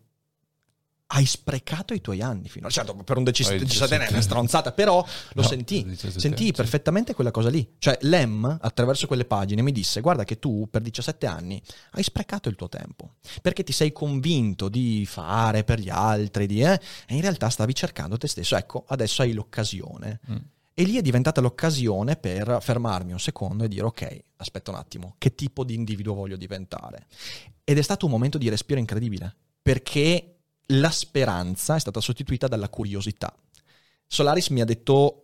[1.07, 2.69] hai sprecato i tuoi anni fino a...
[2.69, 7.49] Certo, per un diciassettenne è una stronzata, però lo no, sentì, sentii perfettamente quella cosa
[7.49, 7.75] lì.
[7.77, 11.61] Cioè Lem, attraverso quelle pagine, mi disse, guarda che tu per 17 anni
[11.91, 16.63] hai sprecato il tuo tempo, perché ti sei convinto di fare per gli altri, di,
[16.63, 18.55] eh, e in realtà stavi cercando te stesso.
[18.55, 20.19] Ecco, adesso hai l'occasione.
[20.31, 20.37] Mm
[20.73, 25.15] E lì è diventata l'occasione per fermarmi un secondo e dire ok, aspetta un attimo,
[25.17, 27.07] che tipo di individuo voglio diventare?
[27.63, 30.35] Ed è stato un momento di respiro incredibile, perché
[30.67, 33.35] la speranza è stata sostituita dalla curiosità.
[34.07, 35.19] Solaris mi ha detto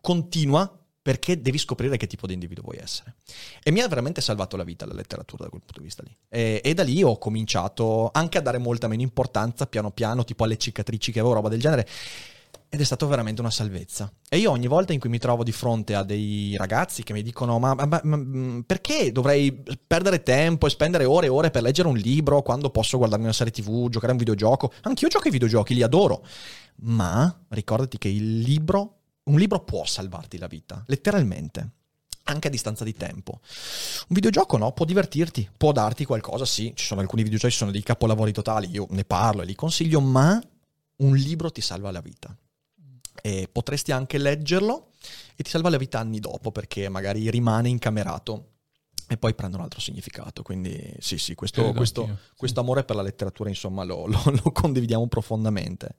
[0.00, 3.16] continua perché devi scoprire che tipo di individuo vuoi essere.
[3.62, 6.14] E mi ha veramente salvato la vita la letteratura da quel punto di vista lì.
[6.28, 10.44] E, e, da lì ho cominciato anche a dare molta meno importanza, piano piano, tipo
[10.44, 11.88] alle cicatrici che avevo, roba del genere.
[12.70, 14.12] Ed è stato veramente una salvezza.
[14.28, 17.22] E io ogni volta in cui mi trovo di fronte a dei ragazzi che mi
[17.22, 21.62] dicono ma, ma, ma, mm, perché dovrei perdere tempo e spendere ore e ore per
[21.62, 24.70] leggere un libro quando posso guardarmi una serie tv, giocare a un videogioco?
[24.82, 26.22] Anch'io gioco ai videogiochi, li adoro.
[26.80, 31.70] Ma ricordati che il libro, un libro può salvarti la vita, letteralmente
[32.24, 33.40] anche a distanza di tempo.
[33.40, 37.82] Un videogioco no, può divertirti, può darti qualcosa, sì, ci sono alcuni videogiochi, sono dei
[37.82, 40.38] capolavori totali, io ne parlo e li consiglio, ma
[40.96, 42.36] un libro ti salva la vita
[43.22, 44.90] e potresti anche leggerlo
[45.36, 48.56] e ti salva la vita anni dopo perché magari rimane incamerato
[49.08, 50.42] e poi prende un altro significato.
[50.42, 55.06] Quindi sì, sì, questo, questo, questo amore per la letteratura insomma lo, lo, lo condividiamo
[55.08, 55.96] profondamente.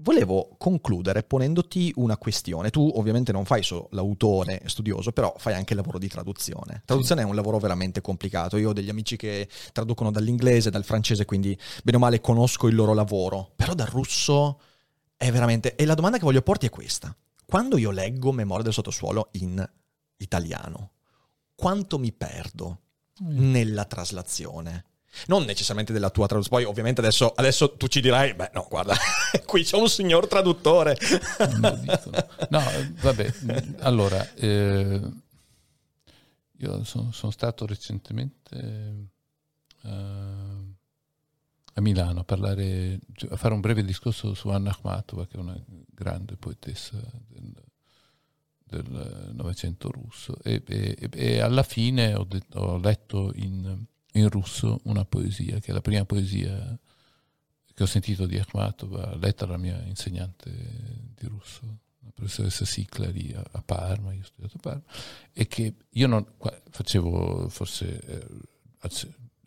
[0.00, 2.70] Volevo concludere ponendoti una questione.
[2.70, 6.82] Tu ovviamente non fai solo l'autore studioso, però fai anche il lavoro di traduzione.
[6.84, 7.26] Traduzione sì.
[7.26, 8.56] è un lavoro veramente complicato.
[8.58, 12.76] Io ho degli amici che traducono dall'inglese, dal francese, quindi bene o male conosco il
[12.76, 13.50] loro lavoro.
[13.56, 14.60] Però dal russo
[15.18, 15.74] è veramente...
[15.74, 17.14] E la domanda che voglio porti è questa.
[17.44, 19.68] Quando io leggo Memoria del sottosuolo in
[20.18, 20.92] italiano,
[21.54, 22.82] quanto mi perdo
[23.22, 23.50] mm.
[23.50, 24.84] nella traslazione?
[25.26, 28.94] Non necessariamente della tua traduzione, poi ovviamente adesso, adesso, tu ci dirai, beh no, guarda,
[29.44, 30.96] qui c'è un signor traduttore.
[31.58, 32.62] no,
[33.00, 33.34] vabbè,
[33.80, 35.00] allora, eh,
[36.58, 39.08] io sono, sono, stato recentemente...
[39.82, 40.57] Eh,
[41.78, 42.98] a Milano a, parlare,
[43.30, 45.56] a fare un breve discorso su Anna Akhmatova, che è una
[45.94, 47.54] grande poetessa del,
[48.64, 54.80] del Novecento russo, e, e, e, alla fine ho, det- ho letto in, in, russo
[54.84, 56.78] una poesia, che è la prima poesia
[57.72, 60.50] che ho sentito di Akhmatova, letta dalla mia insegnante
[61.14, 64.82] di russo, la professoressa Siclari a, a Parma, io ho studiato a Parma,
[65.32, 66.26] e che io non
[66.70, 68.00] facevo forse...
[68.00, 68.26] Eh,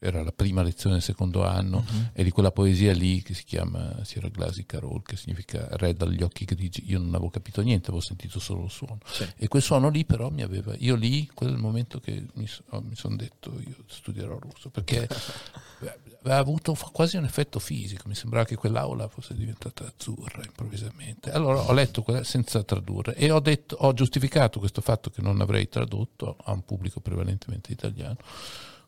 [0.04, 2.10] era la prima lezione del secondo anno, uh-huh.
[2.14, 6.24] e di quella poesia lì che si chiama Sierra Glasi Carol, che significa re dagli
[6.24, 6.86] occhi grigi.
[6.88, 8.98] Io non avevo capito niente, avevo sentito solo il suono.
[9.06, 9.28] Sì.
[9.38, 10.74] E quel suono lì però mi aveva...
[10.80, 14.72] Io lì, quel è il momento che mi, oh, mi sono detto io studierò russo,
[14.72, 15.08] perché
[16.24, 21.30] aveva avuto quasi un effetto fisico, mi sembrava che quell'aula fosse diventata azzurra improvvisamente.
[21.30, 25.42] Allora ho letto quella senza tradurre e ho, detto, ho giustificato questo fatto che non
[25.42, 28.18] avrei tradotto a un pubblico prevalentemente italiano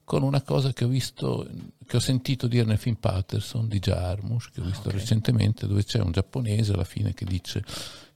[0.04, 1.48] con una cosa che ho visto,
[1.86, 5.00] che ho sentito dire nel film Patterson di Jarmusch, che ho visto okay.
[5.00, 7.64] recentemente, dove c'è un giapponese alla fine che dice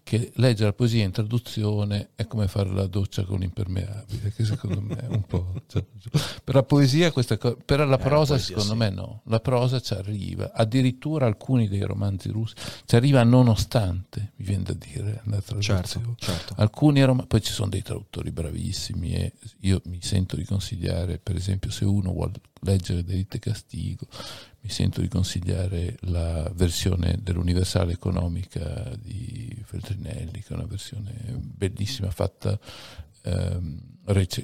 [0.08, 4.80] che leggere la poesia in traduzione è come fare la doccia con l'impermeabile, che secondo
[4.80, 5.54] me è un po'...
[5.68, 5.84] Cioè,
[6.46, 8.78] per la poesia questa cosa, per la prosa eh, secondo sì.
[8.78, 12.56] me no, la prosa ci arriva, addirittura alcuni dei romanzi russi
[12.86, 15.84] ci arriva nonostante, mi viene da dire, la traduzione.
[15.84, 16.54] Certo, certo.
[16.56, 21.36] Alcuni rom- poi ci sono dei traduttori bravissimi e io mi sento di consigliare, per
[21.36, 22.32] esempio, se uno vuole
[22.62, 24.08] leggere Delite Castigo,
[24.68, 32.12] mi sento di consigliare la versione dell'Universale Economica di Feltrinelli, che è una versione bellissima
[32.12, 32.60] fatta
[33.22, 33.80] ehm,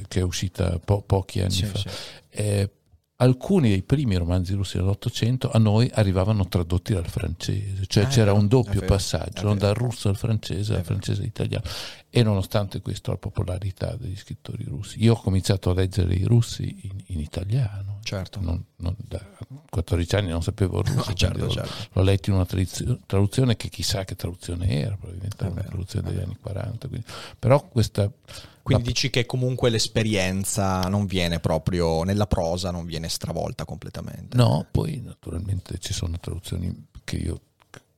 [0.07, 1.77] che è uscita po- pochi anni sì, fa.
[1.77, 1.87] Sì.
[2.29, 2.71] Eh,
[3.17, 8.31] alcuni dei primi romanzi russi dell'Ottocento a noi arrivavano tradotti dal francese, cioè ah, c'era
[8.31, 11.63] vero, un doppio vero, passaggio dal russo al francese, dal francese all'italiano.
[12.09, 16.79] E nonostante questo la popolarità degli scrittori russi, io ho cominciato a leggere i russi
[16.83, 17.99] in, in italiano.
[18.03, 18.39] Certo.
[18.41, 19.19] Non, non, da
[19.69, 21.73] 14 anni non sapevo il russo, no, certo, certo.
[21.93, 22.47] L'ho letto in una
[23.05, 26.87] traduzione che chissà che traduzione era, probabilmente una traduzione degli anni 40.
[26.87, 27.05] Quindi.
[27.39, 28.11] Però questa
[28.63, 34.37] quindi dici che comunque l'esperienza non viene proprio nella prosa, non viene stravolta completamente.
[34.37, 37.41] No, poi naturalmente ci sono traduzioni che, io,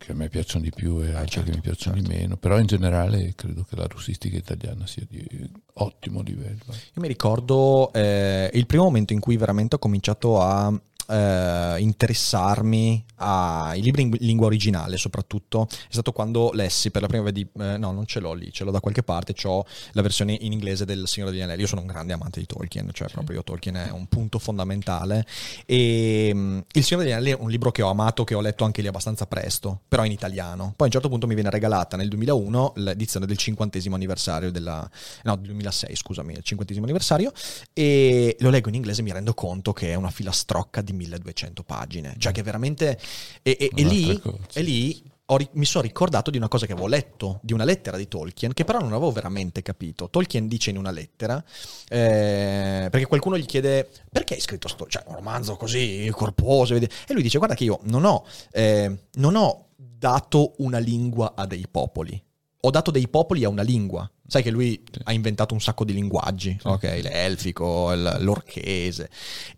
[0.06, 2.12] che a me piacciono di più e altre certo, che mi piacciono certo.
[2.12, 5.26] di meno, però in generale credo che la russistica italiana sia di
[5.74, 6.64] ottimo livello.
[6.68, 10.72] Io mi ricordo eh, il primo momento in cui veramente ho cominciato a
[11.08, 15.68] eh, interessarmi ai libri in lingua originale soprattutto.
[15.70, 18.64] È stato quando lessi per la prima volta eh, no non ce l'ho lì, ce
[18.64, 21.62] l'ho da qualche parte ho la versione in inglese del Signore degli Anelli.
[21.62, 25.26] Io sono un grande amante di Tolkien cioè proprio Tolkien è un punto fondamentale.
[25.66, 28.64] E um, Il Signore degli Anelli è un libro che ho amato che ho letto
[28.64, 30.74] anche lì abbastanza presto però in italiano.
[30.76, 34.90] Poi a un certo punto mi viene regalata nel 2001 l'edizione del cinquantesimo anniversario della
[35.24, 37.32] no del 2006 scusami il cinquantesimo anniversario
[37.74, 41.64] e lo leggo in inglese e mi rendo conto che è una filastrocca di 1200
[41.64, 43.00] pagine, cioè che veramente...
[43.42, 44.22] E, e, e lì,
[44.54, 47.98] e lì ho mi sono ricordato di una cosa che avevo letto, di una lettera
[47.98, 50.10] di Tolkien, che però non avevo veramente capito.
[50.10, 51.44] Tolkien dice in una lettera,
[51.90, 56.90] eh, perché qualcuno gli chiede perché hai scritto sto, cioè, un romanzo così corposo, e
[57.10, 61.66] lui dice guarda che io non ho, eh, non ho dato una lingua a dei
[61.70, 62.22] popoli,
[62.62, 64.10] ho dato dei popoli a una lingua.
[64.28, 65.00] Sai che lui sì.
[65.04, 66.68] ha inventato un sacco di linguaggi, sì.
[66.68, 66.84] ok?
[67.04, 69.10] L'elfico, l'orchese.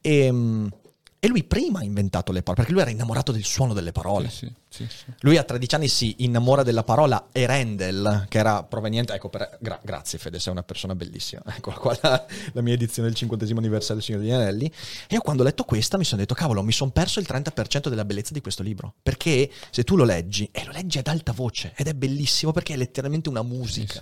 [0.01, 0.69] E, ehm,
[1.19, 4.29] e lui prima ha inventato le parole, perché lui era innamorato del suono delle parole.
[4.29, 4.53] Sì, sì,
[4.85, 9.13] sì, lui a 13 anni si innamora della parola Erendel, che era proveniente...
[9.13, 11.41] Ecco, per, gra- grazie Fede, sei una persona bellissima.
[11.57, 14.65] Ecco qua la, la mia edizione del 50 anniversario del Signore degli Anelli.
[15.07, 17.87] E io quando ho letto questa mi sono detto, cavolo, mi sono perso il 30%
[17.87, 18.93] della bellezza di questo libro.
[19.01, 22.73] Perché se tu lo leggi, e lo leggi ad alta voce, ed è bellissimo perché
[22.73, 23.99] è letteralmente una musica.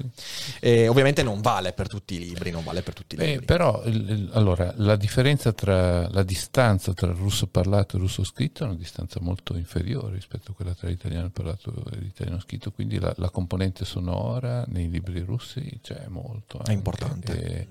[0.60, 3.46] E ovviamente non vale per tutti i libri, non vale per tutti i Beh, libri.
[3.46, 6.10] Però, il, il, allora, la differenza tra...
[6.10, 10.14] la distanza tra il russo parlato e il russo scritto è una distanza molto inferiore
[10.14, 14.90] rispetto a quella tra l'italiano parlato e l'italiano scritto, quindi la, la componente sonora nei
[14.90, 16.64] libri russi c'è molto.
[16.64, 17.44] È importante.
[17.44, 17.68] E,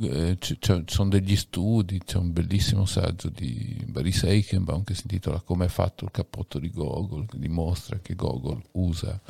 [0.00, 0.56] eh, ci
[0.86, 5.68] sono degli studi, c'è un bellissimo saggio di Boris Eichenbaum che si intitola Come è
[5.68, 9.20] fatto il cappotto di Gogol, che dimostra che Gogol usa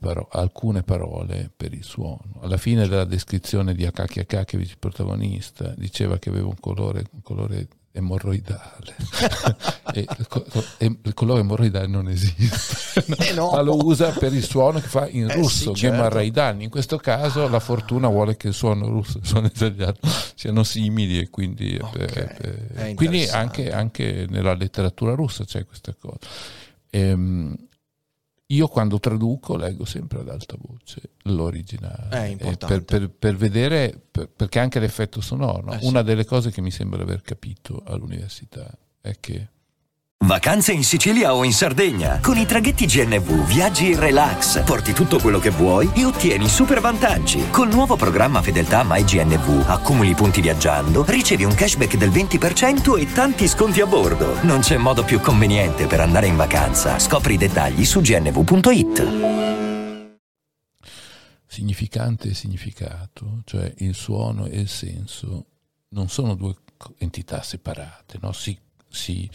[0.00, 2.38] paro- alcune parole per il suono.
[2.40, 7.22] Alla fine della descrizione di Akaki Akakevich, il protagonista, diceva che aveva un colore, un
[7.22, 8.96] colore emorroidale.
[9.92, 10.06] e
[11.02, 13.50] il colore emorroidale non esiste, eh no.
[13.50, 16.18] ma lo usa per il suono che fa in eh russo, sì, certo.
[16.62, 19.96] In questo caso la fortuna vuole che il suono russo e il suono italiano
[20.34, 22.36] siano simili e quindi, okay.
[22.74, 26.18] eh, quindi anche, anche, nella letteratura russa c'è questa cosa.
[26.90, 27.67] Ehm,
[28.50, 32.28] io quando traduco leggo sempre ad alta voce l'originale.
[32.30, 32.66] Importante.
[32.66, 35.72] Per, per, per vedere, per, perché anche l'effetto sonoro.
[35.72, 36.06] Eh, Una sì.
[36.06, 38.70] delle cose che mi sembra aver capito all'università
[39.00, 39.48] è che
[40.28, 42.20] Vacanze in Sicilia o in Sardegna.
[42.20, 46.80] Con i traghetti GNV viaggi in relax, porti tutto quello che vuoi e ottieni super
[46.80, 47.48] vantaggi.
[47.50, 53.48] Col nuovo programma Fedeltà MyGNV accumuli punti viaggiando, ricevi un cashback del 20% e tanti
[53.48, 54.42] sconti a bordo.
[54.42, 56.98] Non c'è modo più conveniente per andare in vacanza.
[56.98, 60.16] Scopri i dettagli su gnv.it.
[61.46, 65.46] Significante e significato, cioè il suono e il senso,
[65.90, 66.54] non sono due
[66.98, 68.32] entità separate, no?
[68.32, 68.56] si,
[68.90, 69.28] si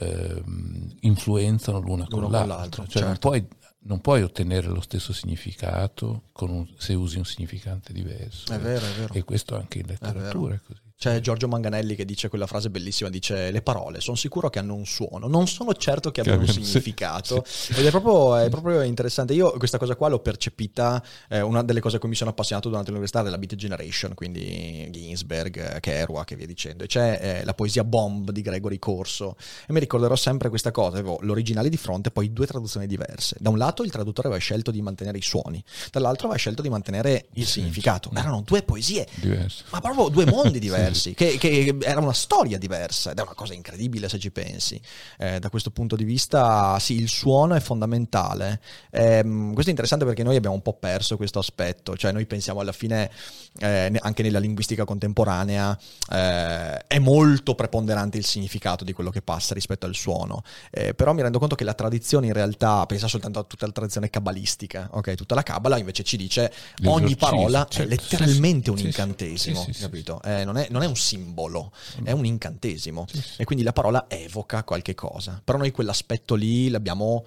[0.00, 2.40] ehm, influenzano l'una con, l'altra.
[2.40, 2.82] Con l'altro.
[2.84, 3.08] Cioè certo.
[3.08, 3.48] non, puoi,
[3.80, 8.52] non, puoi, ottenere lo stesso significato un, se usi un significante diverso.
[8.52, 9.14] È vero, è vero.
[9.14, 10.80] E questo anche in letteratura è così.
[11.00, 14.74] C'è Giorgio Manganelli che dice quella frase bellissima, dice le parole sono sicuro che hanno
[14.74, 17.42] un suono, non sono certo che abbiano un significato.
[17.46, 17.80] Sì, sì.
[17.80, 19.32] Ed è proprio, è proprio, interessante.
[19.32, 22.68] Io questa cosa qua l'ho percepita, eh, una delle cose a cui mi sono appassionato
[22.68, 26.84] durante l'università della Beat Generation, quindi Ginsberg, Kerouac e via dicendo.
[26.84, 29.36] E c'è eh, la poesia Bomb di Gregory Corso
[29.66, 33.36] e mi ricorderò sempre questa cosa, avevo l'originale di fronte e poi due traduzioni diverse.
[33.40, 36.68] Da un lato il traduttore aveva scelto di mantenere i suoni, dall'altro aveva scelto di
[36.68, 38.10] mantenere il significato.
[38.12, 39.64] Erano due poesie, diverse.
[39.70, 43.34] ma proprio due mondi diversi diversi, che, che, era una storia diversa ed è una
[43.34, 44.80] cosa incredibile se ci pensi.
[45.18, 48.60] Eh, da questo punto di vista, sì, il suono è fondamentale.
[48.90, 52.60] Eh, questo è interessante perché noi abbiamo un po' perso questo aspetto, cioè noi pensiamo
[52.60, 53.10] alla fine,
[53.58, 55.78] eh, anche nella linguistica contemporanea,
[56.10, 61.12] eh, è molto preponderante il significato di quello che passa rispetto al suono, eh, però
[61.12, 64.88] mi rendo conto che la tradizione in realtà, pensa soltanto a tutta la tradizione cabalistica,
[64.92, 65.14] ok?
[65.14, 66.52] Tutta la cabala invece ci dice
[66.84, 70.20] ogni parola è letteralmente un incantesimo, capito?
[70.24, 71.72] Non, è, non, è, un simbolo,
[72.02, 73.06] è un incantesimo.
[73.36, 75.40] E quindi la parola evoca qualche cosa.
[75.42, 77.24] Però noi quell'aspetto lì l'abbiamo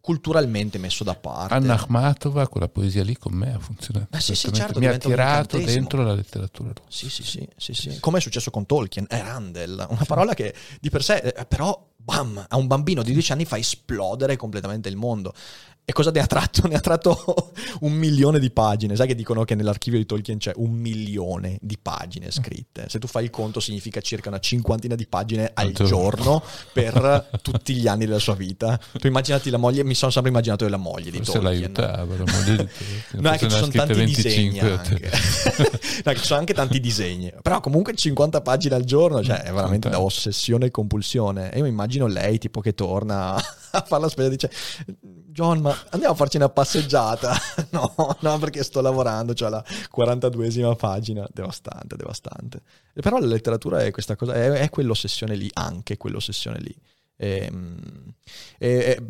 [0.00, 1.54] culturalmente messo da parte.
[1.54, 4.18] Anna Akhmatova, quella poesia lì con me ha funzionato.
[4.18, 6.72] Sì, sì, certo, mi ha tirato dentro la letteratura.
[6.88, 8.00] Sì, sì, sì, sì, sì.
[8.00, 11.88] Come è successo con Tolkien, è Randall, una parola che di per sé, eh, però,
[11.96, 15.34] bam, a un bambino di 10 anni fa esplodere completamente il mondo.
[15.90, 16.58] E cosa ne ha tratto?
[16.70, 18.94] Ne ha tratto un milione di pagine.
[18.94, 22.84] Sai che dicono che nell'archivio di Tolkien c'è un milione di pagine scritte.
[22.88, 27.74] Se tu fai il conto significa circa una cinquantina di pagine al giorno per tutti
[27.74, 28.78] gli anni della sua vita.
[28.92, 31.72] Tu immaginati la moglie, mi sono sempre immaginato la moglie di Forse Tolkien.
[31.72, 32.68] l'aiutava, la moglie di
[33.20, 35.10] No, è che ci sono tanti disegni anche.
[36.04, 37.32] no, ci sono anche tanti disegni.
[37.42, 41.50] Però comunque 50 pagine al giorno, cioè è veramente da ossessione e compulsione.
[41.50, 44.50] E io mi immagino lei tipo che torna a fare la spesa e dice
[45.32, 47.36] John, ma andiamo a farci una passeggiata.
[47.70, 49.64] no, no, perché sto lavorando, c'è la
[49.96, 51.26] 42esima pagina.
[51.32, 52.62] Devastante, devastante.
[52.92, 56.74] E però la letteratura è questa cosa, è, è quell'ossessione lì, anche quell'ossessione lì.
[57.16, 57.52] E,
[58.58, 59.02] e, e,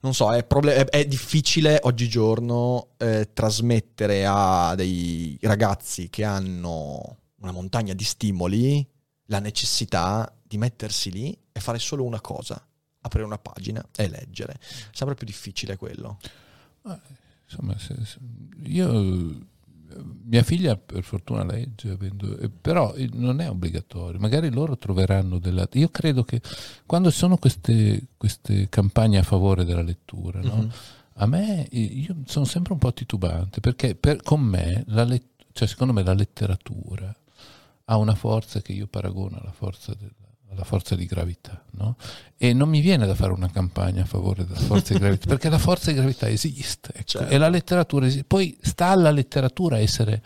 [0.00, 7.52] non so, è, problem- è, difficile oggigiorno eh, trasmettere a dei ragazzi che hanno una
[7.52, 8.84] montagna di stimoli
[9.26, 12.60] la necessità di mettersi lì e fare solo una cosa
[13.00, 14.58] aprire una pagina e leggere.
[14.92, 16.18] Sembra più difficile quello.
[16.82, 17.00] Ma,
[17.44, 18.18] insomma, se, se,
[18.64, 19.48] io
[20.24, 25.66] mia figlia per fortuna legge, avendo, eh, però non è obbligatorio, magari loro troveranno della...
[25.72, 26.40] Io credo che
[26.86, 30.56] quando ci sono queste, queste campagne a favore della lettura, no?
[30.56, 30.68] mm-hmm.
[31.14, 35.66] a me io sono sempre un po' titubante perché per, con me, la let, cioè
[35.66, 37.14] secondo me la letteratura
[37.86, 40.12] ha una forza che io paragono alla forza del,
[40.54, 41.96] la forza di gravità, no?
[42.36, 45.48] E non mi viene da fare una campagna a favore della forza di gravità, perché
[45.48, 47.32] la forza di gravità esiste, ecco, certo.
[47.32, 48.24] e la letteratura esiste.
[48.24, 50.22] Poi sta alla letteratura essere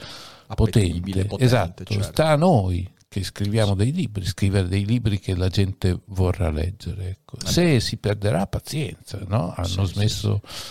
[0.55, 2.03] potente, potente, esatto, certo.
[2.03, 7.11] sta a noi che scriviamo dei libri, scrivere dei libri che la gente vorrà leggere.
[7.11, 7.37] Ecco.
[7.45, 9.55] Se si perderà, pazienza, no?
[9.57, 10.63] Hanno sì, smesso sì.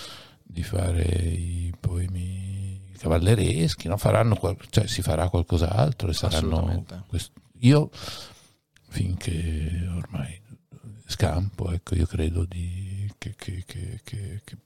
[0.43, 3.95] di fare i poemi cavallereschi, no?
[3.95, 4.38] Faranno,
[4.70, 6.86] cioè, si farà qualcos'altro e saranno...
[7.60, 7.89] Io
[8.94, 10.39] finché ormai
[11.08, 14.58] scampo, ecco, io credo di, che, che, che, che,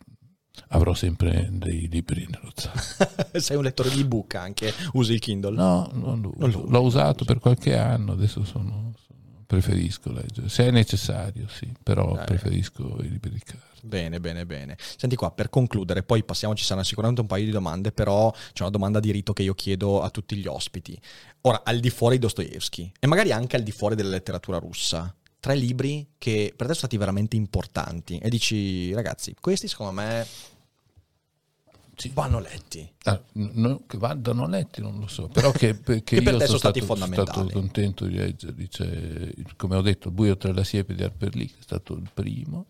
[0.69, 3.29] avrò sempre dei libri nello zaino.
[3.39, 5.55] Sei un lettore di ebook anche, usi il Kindle?
[5.55, 10.49] No, non lo, non lo l'ho usato per qualche anno, adesso sono, sono, preferisco leggere,
[10.49, 12.25] se è necessario sì, però eh.
[12.25, 13.65] preferisco i libri di carta.
[13.81, 14.77] Bene, bene, bene.
[14.97, 18.61] Senti qua, per concludere, poi passiamo, ci saranno sicuramente un paio di domande, però c'è
[18.61, 20.99] una domanda di rito che io chiedo a tutti gli ospiti.
[21.41, 25.13] Ora, al di fuori di Dostoevsky, e magari anche al di fuori della letteratura russa,
[25.39, 30.25] tre libri che per te sono stati veramente importanti e dici, ragazzi, questi secondo me
[31.95, 32.11] sì.
[32.13, 32.89] vanno letti.
[33.03, 36.57] Ah, no, che vadano letti non lo so, però che, che, che per io sono,
[36.57, 37.29] stato, fondamentali.
[37.29, 41.35] stato contento di leggere, dice, come ho detto, Il buio tra la siepe di Harper
[41.35, 42.65] Lee, che è stato il primo,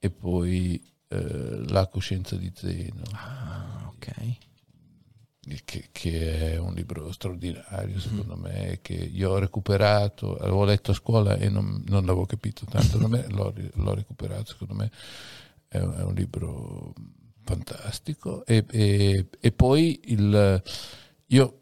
[0.00, 3.02] e poi eh, La coscienza di Zeno.
[3.12, 4.36] Ah, ok.
[5.64, 8.40] Che, che, è un libro straordinario secondo mm.
[8.40, 12.98] me, che io ho recuperato, l'avevo letto a scuola e non, non l'avevo capito tanto,
[12.98, 14.90] l'ho, l'ho, recuperato, secondo me
[15.66, 16.94] è, è un libro
[17.42, 18.44] fantastico.
[18.46, 20.62] E, e, e poi il,
[21.26, 21.60] io,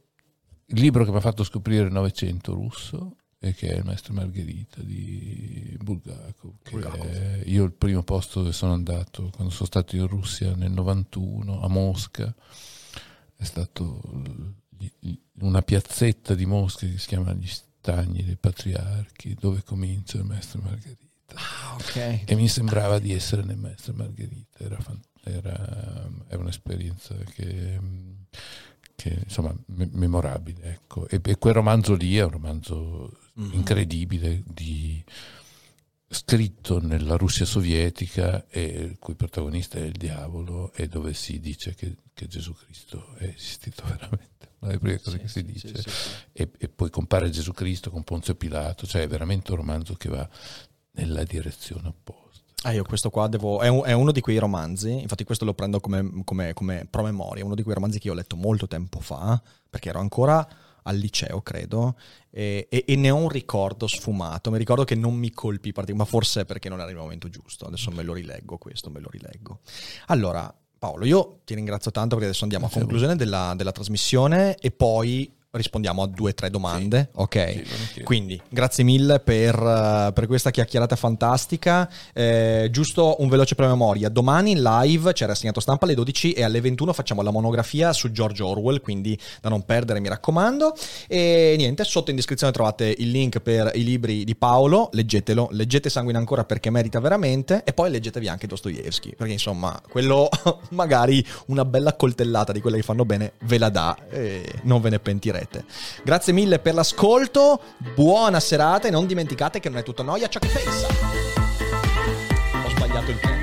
[0.67, 4.15] il libro che mi ha fatto scoprire il Novecento russo e che è il maestro
[4.15, 6.55] Margherita di Bulgakov.
[6.69, 7.43] Bulgakov.
[7.47, 11.69] io il primo posto dove sono andato quando sono stato in Russia nel 91 a
[11.69, 12.35] Mosca
[13.37, 14.01] è stato
[15.41, 20.61] una piazzetta di Mosca che si chiama Gli Stagni dei Patriarchi dove comincia il maestro
[20.63, 21.07] Margherita.
[21.35, 22.23] Ah, okay.
[22.25, 24.79] E mi sembrava di essere nel maestro Margherita, era,
[25.23, 27.79] era, era un'esperienza che
[28.99, 31.07] che insomma me- memorabile ecco.
[31.07, 33.53] e, e, quel romanzo lì è un romanzo mm-hmm.
[33.53, 35.03] incredibile di,
[36.11, 41.75] scritto nella Russia sovietica e il cui protagonista è il diavolo e dove si dice
[41.75, 44.37] che, che Gesù Cristo è esistito veramente.
[44.61, 45.69] Una delle prime cose sì, che si dice.
[45.69, 45.91] sì, sì,
[46.33, 50.09] e, e, poi compare Gesù Cristo con Ponzio Pilato cioè è veramente un romanzo che
[50.09, 50.29] va
[50.93, 52.27] nella direzione opposta.
[52.63, 55.55] Ah, io questo qua devo, è, un, è, uno di quei romanzi, infatti questo lo
[55.55, 58.99] prendo come, come, come promemoria, uno di quei romanzi che io ho letto molto tempo
[58.99, 60.45] fa, perché ero ancora
[60.89, 61.97] al liceo, credo,
[62.31, 64.51] e, e, e, ne ho un ricordo sfumato.
[64.51, 67.67] Mi ricordo che non mi colpì particolarmente, ma forse perché non era il momento giusto.
[67.67, 69.61] Adesso me lo rileggo questo, me lo rileggo.
[70.07, 74.71] Allora, Paolo, io ti ringrazio tanto perché adesso andiamo a conclusione della, della trasmissione e
[74.71, 77.11] poi rispondiamo a due o tre domande.
[77.13, 77.21] Sì.
[77.21, 81.91] Ok, sì, quindi grazie mille per, uh, per, questa chiacchierata fantastica.
[82.15, 86.61] Eh, giusto un veloce promemoria: domani in live c'è rassegnato stampa alle 12 e alle
[86.61, 90.75] 21 facciamo la monografia su George Orwell, quindi da non perdere, mi raccomando.
[91.07, 94.89] E niente, sotto in descrizione trovate il link per i libri di Paolo.
[94.93, 97.63] Leggetelo, leggete Sanguine ancora perché merita veramente.
[97.65, 100.29] E poi leggetevi anche Dostoevsky, perché insomma, quello
[100.71, 104.91] magari una bella coltellata di quelle che fanno bene ve la dà e non ve
[104.91, 105.65] ne pentirete rete.
[106.03, 107.61] Grazie mille per l'ascolto,
[107.95, 110.87] buona serata e non dimenticate che non è tutto noia ciò che pensa.
[112.65, 113.37] Ho sbagliato il tempo.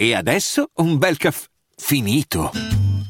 [0.00, 2.52] E adesso un bel caffè finito.